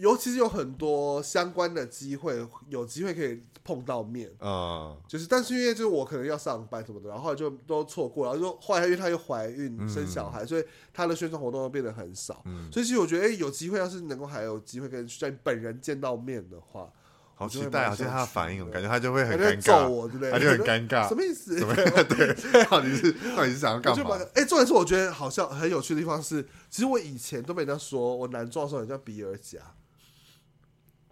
[0.00, 16.90] 尤其是有很多相关的机会，有机会可以碰到面，嗯，就是，但是因为就是我可能要上班什么的，然后后来就都错过，然后就后来因为她又怀孕生小孩，嗯、所以她的宣传活动都变得很少，嗯、所以其实我觉得，哎、欸，有机会要是能够还有机会跟徐佳莹本人见到面的话，
[17.34, 17.94] 好期待啊！
[17.94, 20.30] 现在她的反应，感觉她就会很尴尬，对不对？
[20.30, 21.54] 她就很尴尬，什么意思？
[21.60, 24.18] 对，到底是到底是想要干嘛？
[24.34, 29.58] 哎，重点是我觉得好像很有趣的地方是，其实我以前都被人家说我男装的时候很像比尔夹。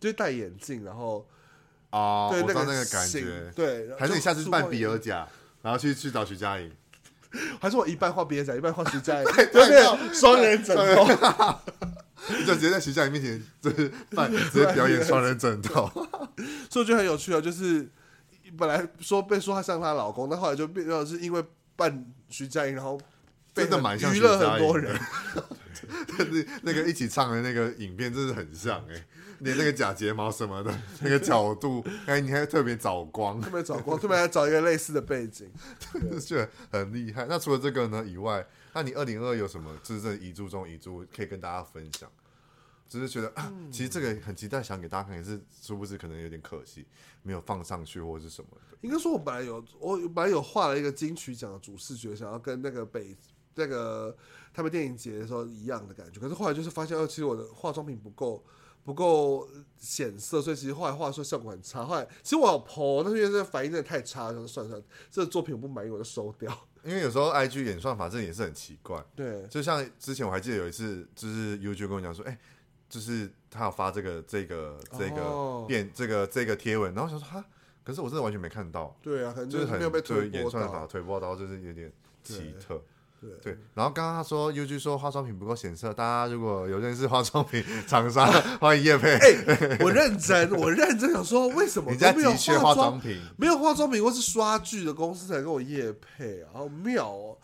[0.00, 1.26] 就戴眼镜，然后
[1.90, 5.26] 啊，对我知道那个感觉，对，还是你下次扮比尔甲，
[5.62, 6.70] 然后去去找徐佳莹，
[7.60, 11.06] 还是我一半画比尔甲，一半画徐佳莹， 对对，双人枕头，
[12.46, 15.88] 就 直接在徐佳莹面前就是扮，直接表演双人枕头，
[16.70, 17.88] 所以我觉得很有趣啊，就是
[18.56, 21.44] 本来说被说她像她老公，但后来就变成是因为
[21.76, 23.00] 扮徐佳莹，然后
[23.54, 24.98] 真的蛮像娱乐很多人。
[26.18, 29.04] 但是那个一起唱的那个影片，真是很像哎、欸，
[29.40, 35.50] 连那个假睫毛什么的，那个角度，哎，你还特别找光，特别找光，特别还找一个类似的背景，
[36.24, 37.26] 就很厉害。
[37.28, 42.10] 那除了这个呢以外，那你二零二二有什么就是这遗珠中遗珠可以跟大家分享？
[42.88, 46.86] 只、就是觉得啊，其实这个很期待，想给大家看，也是殊不知可能有点可惜，
[47.22, 48.76] 没有放上去或者是什么的。
[48.80, 53.16] 应该说，我本来有，我本来有画了一个金曲奖的主视觉，想要跟那个北。
[53.60, 54.16] 那个
[54.54, 58.40] 他们电影节的时候一样的感觉，可是后来就是发现，哦，其实我的化妆品不够
[58.84, 59.48] 不够
[59.78, 61.84] 显色，所以其实后来画出效果很差。
[61.84, 66.50] 后来其实我有 po，但是因为这反应真的太差，就算算这个作品我不满意，我就收掉。
[66.84, 72.38] 因为有时候 IG 演算法这也是很奇怪，对，就像之前我还记得有一次，就是 U J 跟我讲说，哎、
[72.88, 77.44] 就是他要发这个这个这个变、这个这个贴文，然后想说哈，
[77.84, 78.96] 可是我真的完全没看到。
[79.02, 82.80] 对啊，可能就是没有被推演算法推播到，就是有点奇特。
[83.20, 89.16] 对，对，然后刚刚他说，UG 说化妆品不够显色，大家如果有认识化妆品厂商， 欢迎叶配。
[89.16, 96.50] 哎，我认真，我认真想说，为什么 人家的确化妆品没有化妆品或是刷具的公司才跟我叶配啊？
[96.54, 97.38] 好妙哦！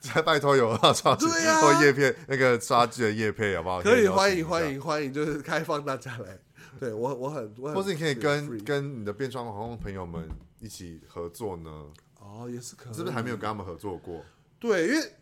[0.00, 3.82] 再 拜托有化妆品或业配那个刷具的叶配好不好？
[3.82, 6.38] 可以，欢迎欢迎欢迎，就是开放大家来。
[6.80, 10.26] 对我我很，我很或是你可以跟跟你的变装皇后朋友们
[10.60, 11.70] 一起合作呢？
[12.18, 14.24] 哦，也是可以，是不是还没有跟他们合作过？
[14.62, 15.12] 对，因为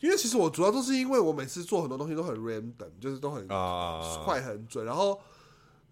[0.00, 5.18] 因为其实我主要都是因为我每次做很多东西都很 random，就是都很快很准，然后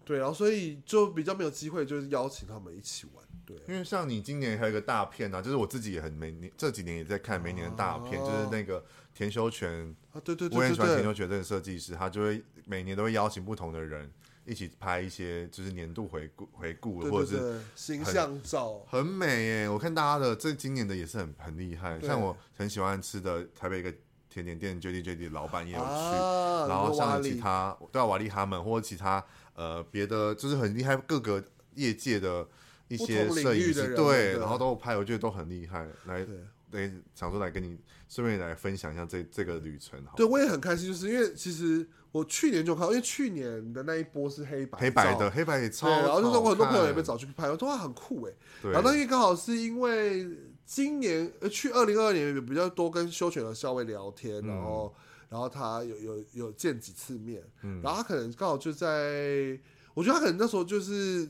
[0.05, 3.25] 对，然后所以就比较没有机会就是邀请他们一起玩。
[3.47, 8.85] 对，因为像你今年还有一个大片啊，就是我自己也很每年这几年也在看每年的大片，就是那个
[9.15, 14.11] 田修全啊，对对对，我很喜欢田修全这个设计师，他就会每年都会邀请不同的人。
[14.49, 19.69] 一起拍一些就是年度回顾回顾，或者是形象照，很美耶！
[19.69, 23.93] 我看大家的这今年的也是很很厉害，像我很喜欢吃的台北一个
[24.27, 29.23] 甜点店 JD JD 的老板也有去，啊、然后像其他对啊瓦力他们或者其他
[29.53, 31.43] 呃别的就是很厉害各个
[31.75, 32.47] 业界的
[32.87, 36.25] 一些摄影师对，然后都拍，我觉得都很厉害，来
[36.71, 37.77] 对想说来跟你
[38.09, 41.87] 顺便来分享一下这这个旅程好，对我也很开心，就是因为其实。
[42.11, 48.33] 我去年就看，因为去年的那一波是黑白，黑白的黑白也超，然后就是我很多朋友也被找去拍，我说哇很酷哎。
[48.63, 50.27] 然后那因为刚好是因为
[50.65, 54.91] 今年呃去二零二二年比较多跟修全的校尉聊天，然后
[55.29, 57.43] 然后他有有有见几次面，
[57.83, 59.59] 然后他可能刚好就在，
[59.93, 61.29] 我觉得他可能那时候就是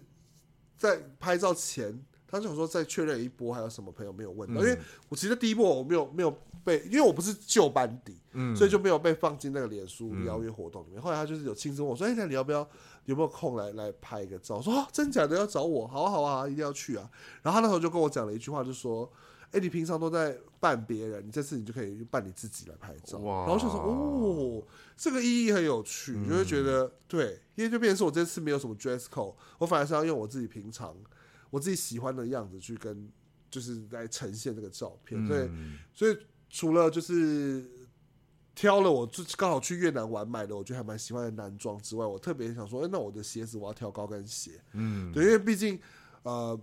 [0.78, 4.78] 在拍照前，他就想说再确认一波还有什么朋友没有问到，因为
[5.10, 6.38] 我其实第一波我没有没有。
[6.62, 11.00] 被，因为我不是旧班底，嗯，所以就没有被放进那个脸书邀约活动里面。
[11.00, 12.70] 嗯、后来他就是有亲自问我说：“哎、欸，那你要不要
[13.06, 15.88] 有没有空来来拍一个照？”我说：“哦，真假的要找我？
[15.88, 17.10] 好啊好啊，一定要去啊！”
[17.42, 19.10] 然后他那时候就跟我讲了一句话，就说
[19.48, 23.18] ：“哎、欸，你平常都在扮别人，你这次你就可以扮你自己来拍照。
[23.20, 24.62] 哇”然后我想说：“哦，
[24.98, 30.94] 这个意义很有趣，嗯、就会觉得对，因为就变成是我这次没有什么 dress code，我反而是要用我自己平常
[31.50, 33.12] 我自己喜欢的样子去跟，
[33.50, 35.26] 就是来呈现这个照片。
[35.28, 36.18] 所以、嗯，所以。
[36.52, 37.64] 除了就是
[38.56, 45.80] 挑了我就刚好去越南玩买的，我觉得还蛮喜欢的男装之外，我特别想说，欸，那我的鞋子我要挑高跟鞋，嗯，对，因为毕竟
[46.24, 46.60] 呃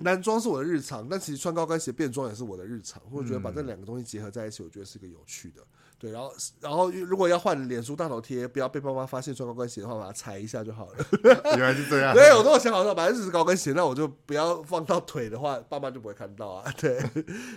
[0.00, 5.66] 男装是我的日常，但其实穿高跟鞋变装也是我的日常，我觉得把这两个东西结合在一起，我觉得是一个有趣的。
[6.00, 11.06] 对，然后然后如果要换脸书大头贴，不要被爸妈发现穿高跟鞋的话，把它裁一下就好了。
[11.56, 12.14] 原来是这样。
[12.14, 16.72] 对，我都有想好说，反正只是高跟鞋，那我就不要放到腿的话，爸妈就不会看到啊。
[16.80, 16.98] 对，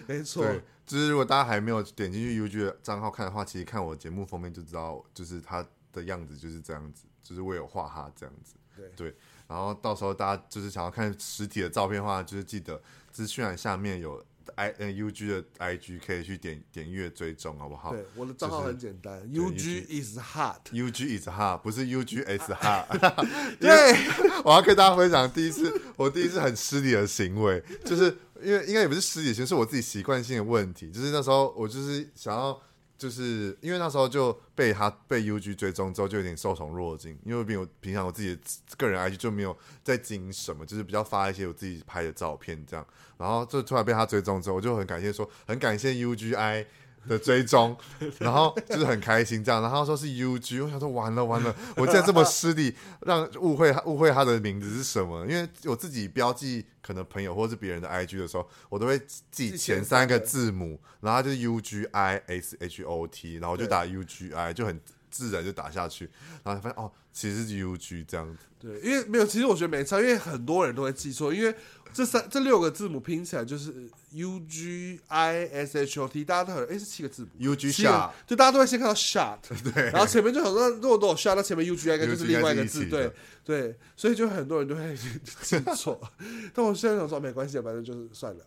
[0.07, 0.43] 没错。
[0.43, 8.55] 对，就是如果大家还没有点进去 UG 的账号看的话，其实看我节目封面就知道，就是他的样子就是这样子，就是我有画他这样子。
[8.75, 9.15] 对对，
[9.47, 14.21] 然后到时候大家就是想要看实体的照片的话，就是记得资讯栏下面有
[14.55, 17.91] i n U G 的 I G 可以去点点阅追踪，好不好？
[17.91, 22.87] 对，我的账号很简单，U G is hot，U G is hot，不是 U G S hot。
[23.59, 23.95] 对，
[24.45, 32.59] 我要跟大家分享第一次，我第一次很失礼的行为，就是因为应该也不是失礼，其实是我自己习惯性的问题，就是那时候我就是想要。
[33.04, 37.20] 就是因为那时候就被他被 UG 追踪之后，就有点受宠若惊。
[37.26, 38.39] 因为比我平常我自己
[38.78, 42.88] 个人 IG 就没有在经营什么，就是比较发一些我自己拍的照片这样。
[43.18, 46.66] 然后就突然被他追踪之后，我就很感谢说，很感谢 UGI
[47.08, 47.76] 的追踪，
[48.20, 49.62] 然后就是很开心这样。
[49.62, 55.26] 然后他说是 UG，我想说完了完了， 我竟然这么失礼，让误会误会他的名字是什么？
[55.28, 56.66] 因为我自己标记。
[56.84, 59.01] 可能朋友或是别人的 IG 的时候，我都会
[59.32, 64.78] 记前三个字母， 然后就是 U G I S H O T，然后我就打 U G I，就很
[65.10, 66.10] 自然就打下去，
[66.43, 68.38] 然后发现哦，其实是 U G 这样子。
[68.60, 71.56] 对，因为没有，其实我觉得没差，因为很多人都会记错，因为
[71.93, 79.37] 这三这六个字母拼起来就是 U G I S H O T，大家都很哎是七个字母，U G shot，就大家都会先看到 shot，
[79.73, 83.11] 对，然后前面就很多如果都有 shot，那前面 U G I 应该就是另外一个字，对。
[83.45, 85.99] 对，所以就很多人都会记错，
[86.55, 88.45] 但我现在想说没关系，反正就是算了。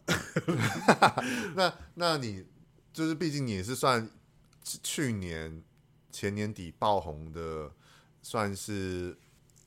[1.55, 2.43] 那那你
[2.95, 4.09] 就是毕竟你也是算
[4.65, 5.63] 去年
[6.11, 7.71] 前年底爆红的，
[8.23, 9.15] 算是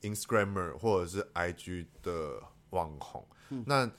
[0.02, 3.24] Instagramer 或者是 IG 的网红。
[3.50, 3.90] 嗯、那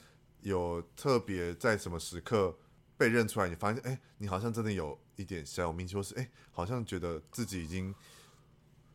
[0.41, 2.57] 有特别在什么时刻
[2.97, 3.47] 被认出来？
[3.47, 7.93] 你发现哎，你好像真的有一点小有名气，或是哎，好像觉得自己已经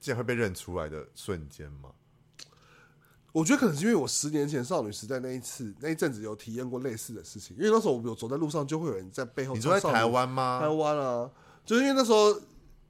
[0.01, 1.91] 竟然会被认出来的瞬间吗？
[3.33, 9.55] 我觉得可能是因为我十年前少女时代那一次那一阵子有体验过类似的事情，因为那时候我有走在路上就会有人在背后。
[9.55, 10.59] 你说在台湾吗？
[10.59, 11.31] 台湾啊，
[11.63, 12.35] 就是因为那时候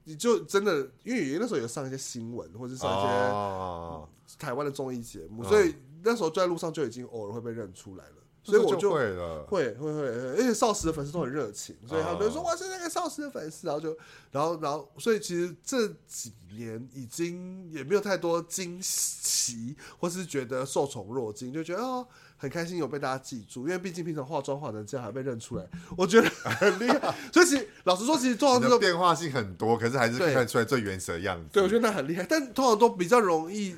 [0.05, 8.13] 你就真的，因为那时候有上一些新闻或者上一些台湾的综艺节目，所以那时候就在路上就已经偶尔会被认出来了。
[8.45, 13.89] 所以我就会了，会会会，而且少时的粉丝都很热情，所以他们说我，是那个少时的粉丝，然后就，
[14.31, 25.69] 然后然后，所以其实这几年已经也没有太多惊喜，或是觉得受宠若惊，就觉得哦很开心有被大家记住，因为毕竟平常化妆化成这样还被认出来，
[25.99, 27.13] 我觉得很厉害。
[27.33, 31.49] 所以其实老实说，其实通常这个变化性很多，可是还是看出来最原始的样子。
[31.53, 33.75] 对，我觉得那很厉害，但通常都比较容易。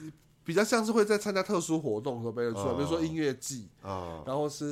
[0.49, 4.65] 比较像是会在参加特殊活动的时候被认出来，比如说音乐季，然后是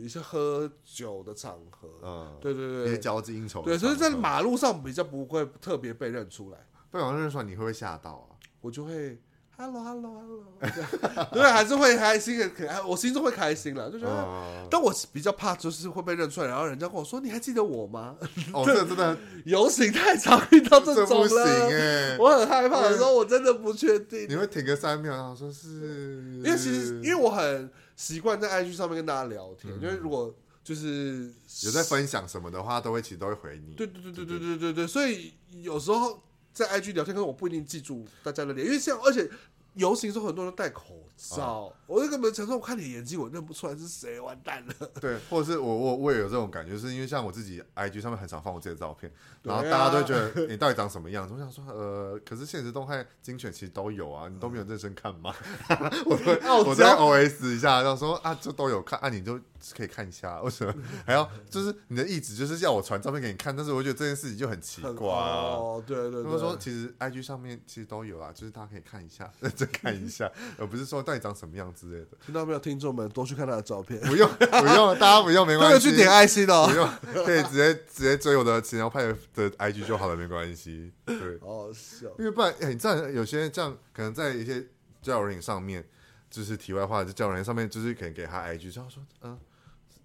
[0.00, 6.58] 一些喝酒的场合，对对对，一些交际应酬，对，所以在马路上比较不会特别被认出来。
[6.88, 8.38] 被网上认出来，你会不会吓到啊？
[8.60, 9.20] 我就会。
[9.58, 10.44] Hello，Hello，Hello，
[11.32, 14.68] 对，还是会开心的，可爱，我心中会开心了，就觉得。
[14.70, 18.14] 但我比较怕就是会被认出来，然后人家跟我说：“你还记得我吗？”
[18.52, 24.26] 哦，这真的 游行太常遇到这种了， 我很害怕的时候，我真的不确定。
[24.28, 31.32] 你会停个三秒，然后说是因为其实因为我很习惯在 IG 上面跟大家聊天，因为如果就是
[31.64, 33.74] 有在分享什么的话，都会其实都会回你。
[33.74, 35.32] 对对对对对对对对，所以
[35.62, 36.22] 有时候。
[36.56, 39.28] 在 IG 聊天，可是我不一定记住大家的脸，因为像而且
[39.76, 40.84] 游行时候很多人都戴口
[41.16, 44.74] 罩，哦、我就根本想说，我看你眼睛，我认不出来是谁，完蛋了。
[45.00, 49.10] 对，或者是我我我也有这种感觉，是因为像我自己 IG 上面很少放我自己的照片，
[49.42, 51.34] 然后大家都会觉得你到底长什么样子？
[51.34, 55.34] 我想说，呃，可是现实动态精选其实都有啊，你都没有认真看吗？
[56.04, 59.38] 我会 我再 OS 一下，然后说啊，就都有看，啊，你就。
[59.74, 60.72] 可以看一下，为什么
[61.04, 63.56] 还要就是你的意思就是要我传照片给你看？
[63.56, 65.82] 但是我觉得这件事情就很奇怪哦。
[65.84, 69.28] 对对对，他们说其实 IG 上面其实都有啊，就是大家可以看一下，
[69.66, 72.16] 看一下，而不是说到底长什么样之类的。
[72.24, 74.00] 听到没有，听众们多去看他的照片。
[74.00, 76.66] 不用不用，大家不用没关系，去点爱心哦。
[76.68, 80.92] 不用，可以直接直接追我的前摇派的 IG 就好了，没关系。
[81.04, 82.08] 对，好好笑。
[82.18, 84.66] 因为不然，哎，你这样有些这样可能在一些
[85.02, 85.84] 交友软上面，
[86.30, 89.38] 就是题外话，就交友软上面就是可能给他 IG，然后说，嗯。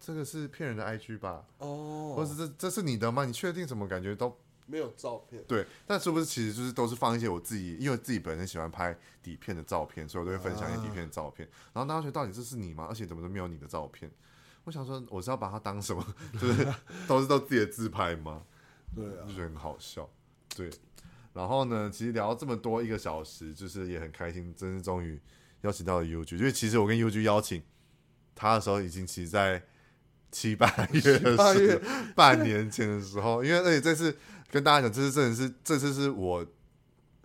[0.04, 1.44] 这个是骗人的 IG 吧？
[1.60, 3.24] 哦，或是这这是你的吗？
[3.24, 3.68] 你确定？
[3.68, 4.36] 什么感觉都
[4.66, 5.44] 没有照片？
[5.48, 11.48] 对，但是不是其实就是都是放一些我自己，因为自己本身喜欢拍底片的照片，所以我都会分享一些底片的照片。
[11.48, 12.86] 啊、然后大家觉得到底这是你吗？
[12.90, 14.10] 而且怎么都没有你的照片？
[14.64, 16.06] 我想说，我是要把它当什么？
[16.40, 16.68] 就是
[17.08, 18.44] 都是都自己的自拍吗？
[18.96, 20.10] 对啊，就觉得很好笑。
[20.56, 20.70] 对，
[21.34, 25.20] 然后呢，其实聊这么多一个小时，就是也很开心，真是终于
[25.62, 26.38] 邀请到了 UG。
[26.38, 27.62] 因为其实我跟 UG 邀请
[28.36, 29.64] 他的时候，已经其实在。
[30.32, 31.80] 七八 月的时候，
[32.16, 34.16] 半年前的时候，因为而且这次
[34.50, 36.46] 跟大家讲，这次真的是这次是我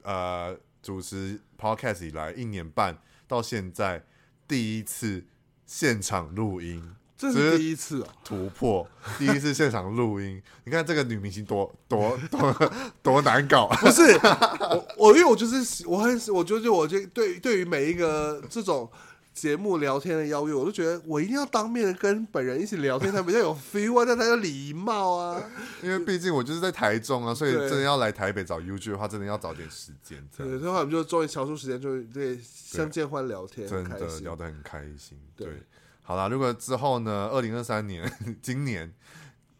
[0.02, 2.98] 呃主持 podcast 以来一年半
[3.28, 4.04] 到现在
[4.48, 5.24] 第一次
[5.64, 8.88] 现场录音，这是第一次啊，突破
[9.18, 10.42] 第一次现场录音。
[10.64, 18.90] 你看这个女明星多多多多难搞， 不是我我因为我就是我很我就是我就对对于每一个这种。
[19.36, 25.38] 节目聊天的邀约，我都觉得我一定要当面跟本人一起聊天才比较有 feel 啊，那才有礼貌啊。
[25.82, 30.26] 因为毕竟我就是在台中啊，所以真的要来台北找 UG 的话，真的要找点时间。
[30.34, 35.18] 对，所以我们就终于抽出时间，就对相见欢聊天，真的聊得很开心。
[35.36, 35.46] 对，
[36.02, 38.10] 好啦，如果之后呢，二零二三年
[38.40, 38.90] 今年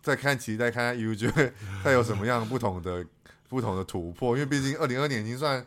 [0.02, 1.52] 再看，期待看看 UG
[1.84, 3.04] 它有什么样不同的
[3.50, 5.62] 不同的突破，因为毕竟二零二二年已经算。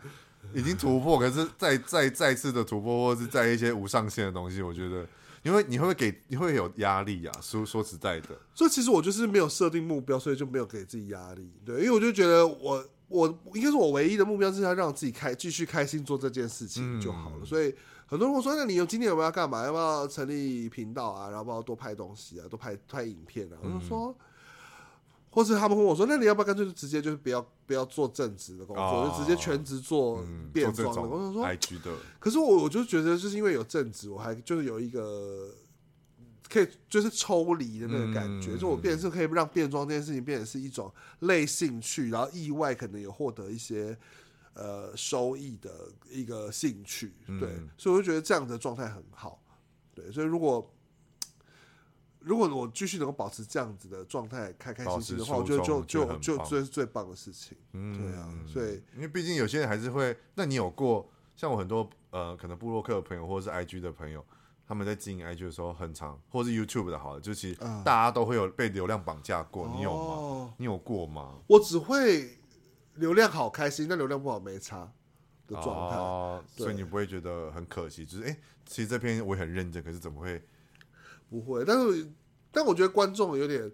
[0.54, 5.06] 已经突破，可是再再再次的突破，或者是在一些无上限的东西，我觉得，
[5.44, 7.34] 因为你会不会给，你会有压力啊？
[7.42, 11.52] 说说实在的，所以其实我就是没有设定目标，所以就没有给自己压力。
[11.66, 17.38] 对，因为我就觉得我我应该是我唯一的目标是要让自己开继续开心做这件事情就好了。
[17.42, 17.74] 嗯、所以
[18.06, 19.64] 很多人会说，那你有今年有没有要干嘛？
[19.66, 21.30] 要不要成立频道啊？
[21.30, 23.58] 然后不要多拍东西啊，多拍拍影片啊？
[23.62, 24.08] 我就说。
[24.08, 24.26] 嗯
[25.32, 35.54] 或是他们问我说：“那你要不要干脆就直接就是不要不要做正职的工作，哦、就直接全职做变装的工作？”说：“IG 的。”可是我我就觉得，就是因为有正职，我还就是有一个
[36.50, 43.96] 可以就是抽离的那个感觉，嗯、就我变成是可以让变装这件事情变成是一种类兴趣，然后意外可能有获得一些
[44.56, 45.72] 呃收益的
[46.10, 47.14] 一个兴趣。
[47.40, 49.40] 对，嗯、所以我就觉得这样的状态很好。
[49.94, 50.74] 对，所以如果。
[52.20, 57.58] 如果我继续能够保持这样子的状态，开开心心的话，我觉得就就就这是最棒的事情。
[57.72, 64.24] 嗯，对啊，所以因为毕竟有些人还是会，那你有过像我很多呃，可能部落客的朋友或者是 IG 的朋友，
[64.68, 70.14] 他们在经营 IG 的时候很长，或是 YouTube 的，好了，就其实大家都会有被流量绑架过，嗯、你有吗？
[70.16, 71.36] 哦、你有过吗？
[71.48, 72.38] 我只会
[72.96, 74.92] 流量好开心，但流量不好没差
[75.48, 80.44] 的状态，哦、所以你不会觉得很可惜，就是哎、欸，其实这篇我也很认真，可是怎么会？
[81.30, 82.08] 不会，但是，
[82.52, 83.72] 但我觉得观众有点，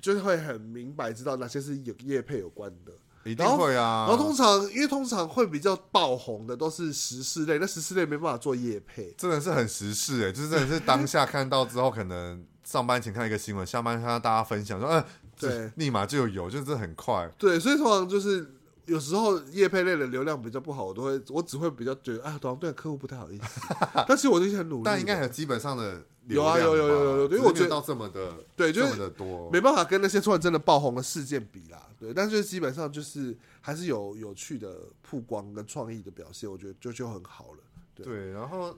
[0.00, 2.92] 就是会很明白知道哪些是有业配有关的，
[3.24, 4.06] 一定会啊。
[4.08, 15.06] 然后，然后通常，因为通常会比较爆红的都是时事类，那时事类没办法做业配，真的是很时事哎、欸，就是真的是当下看到之后，可能上班前看一个新闻，下班看到大家分享说，嗯、呃，
[15.38, 17.30] 对，立马就有，就是很快。
[17.38, 18.54] 对，所以通常就是
[18.88, 23.60] 有时候业配类的流量比较不好，我都会，我只会比较觉得，啊，好像对客户不太好意思。
[24.08, 26.04] 但是我就很努力，但应该有基本上的。
[26.28, 29.10] 有啊有有有有有，因为我觉得到这么的对，就是
[29.50, 37.60] 没办法跟那些突然真的爆红的事件比啦，对，但是基本上就是还是有有趣的曝光跟创意的表现，我觉得就就很好了。
[37.94, 38.76] 对，对，然后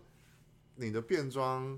[0.77, 1.77] 你的变装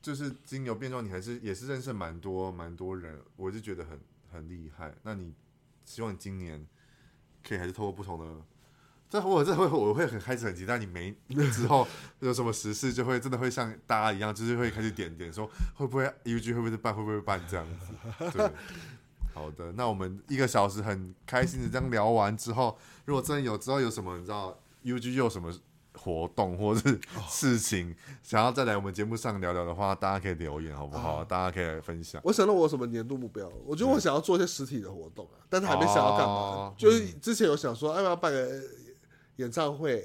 [0.00, 4.00] 就是精油变装，你还是也是认识蛮多蛮多人，我就觉得很
[4.32, 4.94] 很厉害。
[5.02, 5.34] 那你
[5.84, 6.66] 希望你今年
[7.46, 8.26] 可以还是透过不同的。
[9.08, 11.14] 这我这会我会很开始很期待，你没
[11.52, 11.86] 之后
[12.18, 17.94] 有什么时事，就会真的会像大家一样，就是会开始点点说会不会 UG 会不会办会不会办这样子。
[18.32, 18.50] 对，
[19.32, 25.52] 好的，那我们一个小时很开心的这样聊完之后，如果真的有之后有什么你知道 UG 又有什么
[25.96, 31.24] 活动或者是事情想要再来我们节目上聊聊的话，大家可以留言好不好？
[31.24, 32.20] 大家可以来分享。
[32.24, 36.74] 我想到我有什么年度目标，我觉得我想要做一些实体的活动啊，但是还没想要干嘛。
[36.76, 38.60] 就是之前有想说，要不要办个。
[39.36, 40.02] 演唱会，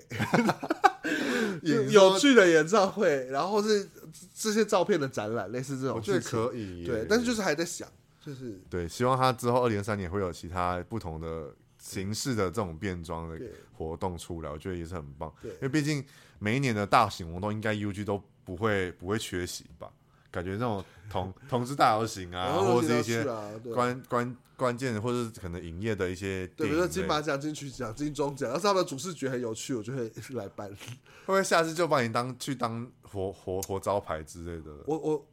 [1.63, 3.87] 有趣的演唱会，然后是
[4.35, 6.85] 这些照片的展览，类似这种，我觉得可以。
[6.85, 7.87] 对，但是就是还在想，
[8.19, 11.47] 就是对，希望他之后二零二三年会有其他不同的
[11.81, 13.37] 形式的这种变装的
[13.73, 15.33] 活动出来，我觉得也是很棒。
[15.41, 16.05] 对，因为毕竟
[16.37, 19.91] 每一年的大型活动，应该 UG 都不会不会缺席吧。
[20.29, 23.25] 感觉那种同 同志大游行啊，或者是一些
[23.73, 30.69] 关关关键的，或者是可能营业的一些，对，比如说金马奖、金曲奖、金钟奖，要是他们的主视觉很有趣，我就会来办。
[31.25, 34.71] 会不会下次就把你当去当活活活招牌之类的？
[34.85, 35.27] 我我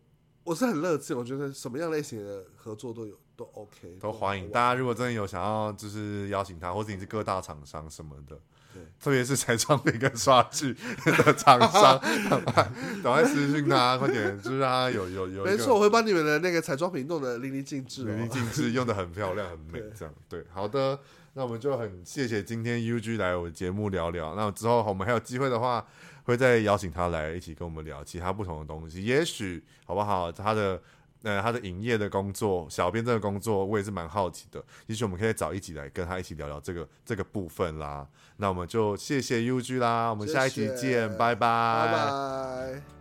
[0.44, 4.51] 我是很乐见，我觉得什么样类型的合作都有，都 OK，都欢迎。
[4.51, 8.36] 大家如果真的有想要，就是邀请他，或者你是各大厂商什么的。
[9.01, 10.72] 特别是彩妆品跟刷具
[11.05, 11.99] 的厂商，
[13.03, 15.45] 赶快私讯他，快点，就是让他有有有。
[15.45, 20.45] 没错，我会把你们的那个彩妆品弄得淋漓尽致，淋漓尽致，用的很漂亮，很美， 这样对。
[20.53, 20.99] 好的，
[21.34, 24.34] 那我们就很谢谢今天 UG 来我节目聊聊。
[24.36, 25.84] 那之后我们还有机会的话，
[26.24, 30.30] 会再邀请他来一起跟我们聊其他不同的东西，也许好不好？
[30.32, 30.80] 他的。
[31.23, 34.62] 呃，他的营业的工作，小编这个工作，我也是蛮好奇的。
[34.87, 38.07] 也许我们可以找一起来跟他一起聊聊这个这个部分啦。
[38.37, 41.37] 那我们就谢谢 UG 啦，我们下一集见，谢谢拜拜。
[41.37, 42.97] 拜拜。